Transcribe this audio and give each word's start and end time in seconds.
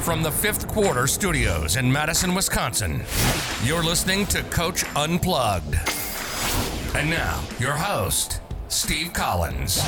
From 0.00 0.22
the 0.22 0.30
fifth 0.30 0.68
quarter 0.68 1.06
studios 1.06 1.76
in 1.76 1.92
Madison, 1.92 2.34
Wisconsin, 2.34 3.02
you're 3.62 3.82
listening 3.82 4.24
to 4.26 4.42
Coach 4.44 4.84
Unplugged. 4.96 5.74
And 6.94 7.10
now, 7.10 7.42
your 7.58 7.72
host, 7.72 8.40
Steve 8.68 9.12
Collins. 9.12 9.82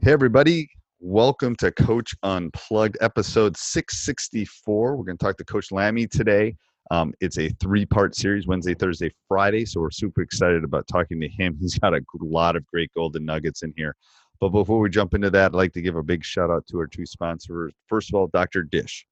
Hey, 0.00 0.12
everybody. 0.12 0.68
Welcome 0.98 1.54
to 1.56 1.70
Coach 1.70 2.14
Unplugged, 2.24 2.96
episode 3.00 3.56
664. 3.56 4.96
We're 4.96 5.04
going 5.04 5.18
to 5.18 5.24
talk 5.24 5.36
to 5.36 5.44
Coach 5.44 5.70
Lamie 5.70 6.08
today. 6.08 6.56
Um, 6.90 7.14
it's 7.20 7.38
a 7.38 7.48
three 7.60 7.86
part 7.86 8.14
series 8.14 8.46
Wednesday, 8.46 8.74
Thursday, 8.74 9.10
Friday. 9.28 9.64
So 9.64 9.80
we're 9.80 9.90
super 9.90 10.20
excited 10.22 10.64
about 10.64 10.86
talking 10.88 11.20
to 11.20 11.28
him. 11.28 11.56
He's 11.60 11.78
got 11.78 11.94
a 11.94 12.02
lot 12.20 12.56
of 12.56 12.66
great 12.66 12.90
golden 12.94 13.24
nuggets 13.24 13.62
in 13.62 13.72
here. 13.76 13.94
But 14.42 14.48
before 14.48 14.80
we 14.80 14.90
jump 14.90 15.14
into 15.14 15.30
that, 15.30 15.52
I'd 15.52 15.54
like 15.54 15.72
to 15.74 15.80
give 15.80 15.94
a 15.94 16.02
big 16.02 16.24
shout 16.24 16.50
out 16.50 16.66
to 16.66 16.78
our 16.80 16.88
two 16.88 17.06
sponsors. 17.06 17.72
First 17.86 18.10
of 18.10 18.16
all, 18.16 18.26
Dr. 18.26 18.64
Dish. 18.64 19.06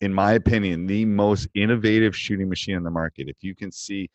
In 0.00 0.14
my 0.14 0.32
opinion, 0.32 0.86
the 0.86 1.04
most 1.04 1.46
innovative 1.54 2.16
shooting 2.16 2.48
machine 2.48 2.76
on 2.76 2.82
the 2.82 2.90
market. 2.90 3.28
If 3.28 3.36
you 3.42 3.54
can 3.54 3.70
see, 3.70 4.08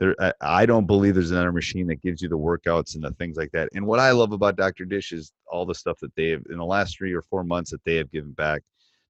there, 0.00 0.16
I 0.40 0.66
don't 0.66 0.88
believe 0.88 1.14
there's 1.14 1.30
another 1.30 1.52
machine 1.52 1.86
that 1.86 2.02
gives 2.02 2.20
you 2.20 2.28
the 2.28 2.36
workouts 2.36 2.96
and 2.96 3.04
the 3.04 3.12
things 3.12 3.36
like 3.36 3.52
that. 3.52 3.68
And 3.72 3.86
what 3.86 4.00
I 4.00 4.10
love 4.10 4.32
about 4.32 4.56
Dr. 4.56 4.84
Dish 4.86 5.12
is 5.12 5.30
all 5.46 5.64
the 5.64 5.76
stuff 5.76 6.00
that 6.00 6.16
they 6.16 6.30
have 6.30 6.42
in 6.50 6.58
the 6.58 6.64
last 6.64 6.98
three 6.98 7.12
or 7.12 7.22
four 7.22 7.44
months 7.44 7.70
that 7.70 7.84
they 7.84 7.94
have 7.94 8.10
given 8.10 8.32
back, 8.32 8.62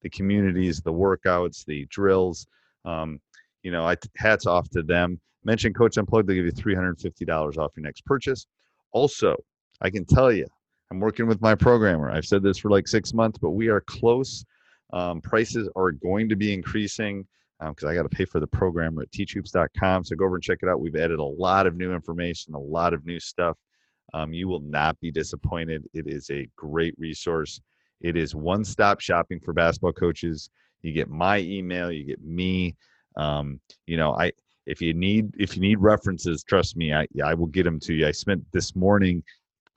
the 0.03 0.11
communities, 0.11 0.83
the 0.83 0.93
workouts, 0.93 1.65
the 1.65 1.87
drills. 1.87 2.47
Um, 2.85 3.19
you 3.63 3.73
know, 3.73 3.89
I 3.89 3.97
hats 4.19 4.45
off 4.45 4.69
to 4.73 4.83
them. 4.83 5.21
Mention 5.43 5.73
Coach 5.73 5.97
Unplugged, 5.97 6.29
they 6.29 6.35
give 6.35 6.45
you 6.45 6.53
$350 6.53 7.57
off 7.57 7.73
your 7.79 7.83
next 7.83 8.05
purchase. 8.05 8.47
Also, 8.93 9.37
I 9.81 9.91
can 9.91 10.05
tell 10.05 10.31
you, 10.33 10.47
I'm 10.91 11.01
working 11.01 11.27
with 11.27 11.41
my 11.41 11.55
programmer. 11.55 12.11
I've 12.11 12.27
said 12.27 12.43
this 12.43 12.59
for 12.59 12.71
like 12.71 12.89
six 12.89 13.15
months, 13.15 13.39
but 13.39 13.51
we 13.51 13.69
are 13.69 13.81
close. 13.81 14.45
Um, 14.93 15.21
prices 15.21 15.69
are 15.77 15.93
going 15.93 16.29
to 16.29 16.37
be 16.37 16.53
increasing 16.53 17.27
because 17.61 17.85
um, 17.85 17.91
I 17.91 17.95
got 17.95 18.03
to 18.03 18.09
pay 18.09 18.25
for 18.25 18.41
the 18.41 18.47
programmer 18.47 19.03
at 19.03 19.11
teachhoops.com. 19.11 20.05
So 20.05 20.17
go 20.17 20.25
over 20.25 20.37
and 20.37 20.43
check 20.43 20.59
it 20.63 20.69
out. 20.69 20.81
We've 20.81 20.97
added 20.97 21.19
a 21.19 21.25
lot 21.25 21.67
of 21.67 21.77
new 21.77 21.93
information, 21.93 22.55
a 22.55 22.59
lot 22.59 22.95
of 22.95 23.07
new 23.07 23.21
stuff. 23.21 23.57
Um, 24.13 24.33
you 24.33 24.49
will 24.49 24.61
not 24.61 24.99
be 25.01 25.13
disappointed. 25.13 25.85
It 25.95 26.07
is 26.09 26.31
a 26.31 26.49
great 26.57 26.95
resource. 26.99 27.61
It 28.01 28.17
is 28.17 28.35
one 28.35 28.65
stop 28.65 29.01
shopping 29.01 29.41
for 29.41 29.53
basketball 29.53 29.93
coaches. 29.93 30.51
You 30.83 30.93
get 30.93 31.09
my 31.09 31.39
email, 31.39 31.93
you 31.93 32.05
get 32.05 32.23
me. 32.25 32.77
Um, 33.17 33.61
you 33.87 33.97
know, 33.97 34.15
I 34.15 34.33
if 34.67 34.81
you 34.81 34.95
need 34.95 35.35
if 35.39 35.55
you 35.55 35.63
need 35.63 35.79
references, 35.79 36.43
trust 36.43 36.77
me, 36.77 36.93
I 36.95 37.07
I 37.23 37.35
will 37.35 37.47
get 37.47 37.65
them 37.65 37.79
to 37.81 37.95
you. 37.95 38.07
I 38.07 38.13
spent 38.13 38.43
this 38.53 38.75
morning 38.75 39.23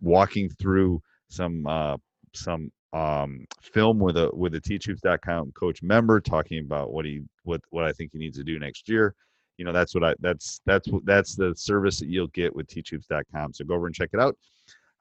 walking 0.04 0.50
through 0.50 1.02
some 1.30 1.66
uh, 1.66 1.98
some 2.34 2.72
um, 2.94 3.46
film 3.62 4.00
with 4.00 4.18
a 4.18 4.30
with 4.34 4.54
a 4.54 4.62
teachhoops.com 4.62 5.52
coach 5.54 5.82
member 5.82 6.22
talking 6.22 6.60
about 6.60 6.92
what 6.92 7.06
he 7.06 7.22
what 7.44 7.62
what 7.72 7.86
I 7.86 7.92
think 7.92 8.12
he 8.14 8.20
needs 8.20 8.38
to 8.38 8.44
do 8.44 8.60
next 8.60 8.88
year. 8.88 9.16
You 9.58 9.66
know, 9.66 9.72
that's 9.72 9.96
what 9.96 10.04
I 10.04 10.16
that's 10.20 10.62
that's 10.66 10.88
that's 11.04 11.36
the 11.36 11.54
service 11.56 12.00
that 12.00 12.08
you'll 12.08 12.28
get 12.28 12.56
with 12.56 12.68
teachhoops.com. 12.68 13.54
So 13.54 13.66
go 13.66 13.76
over 13.76 13.88
and 13.88 13.96
check 13.96 14.10
it 14.14 14.20
out. 14.20 14.38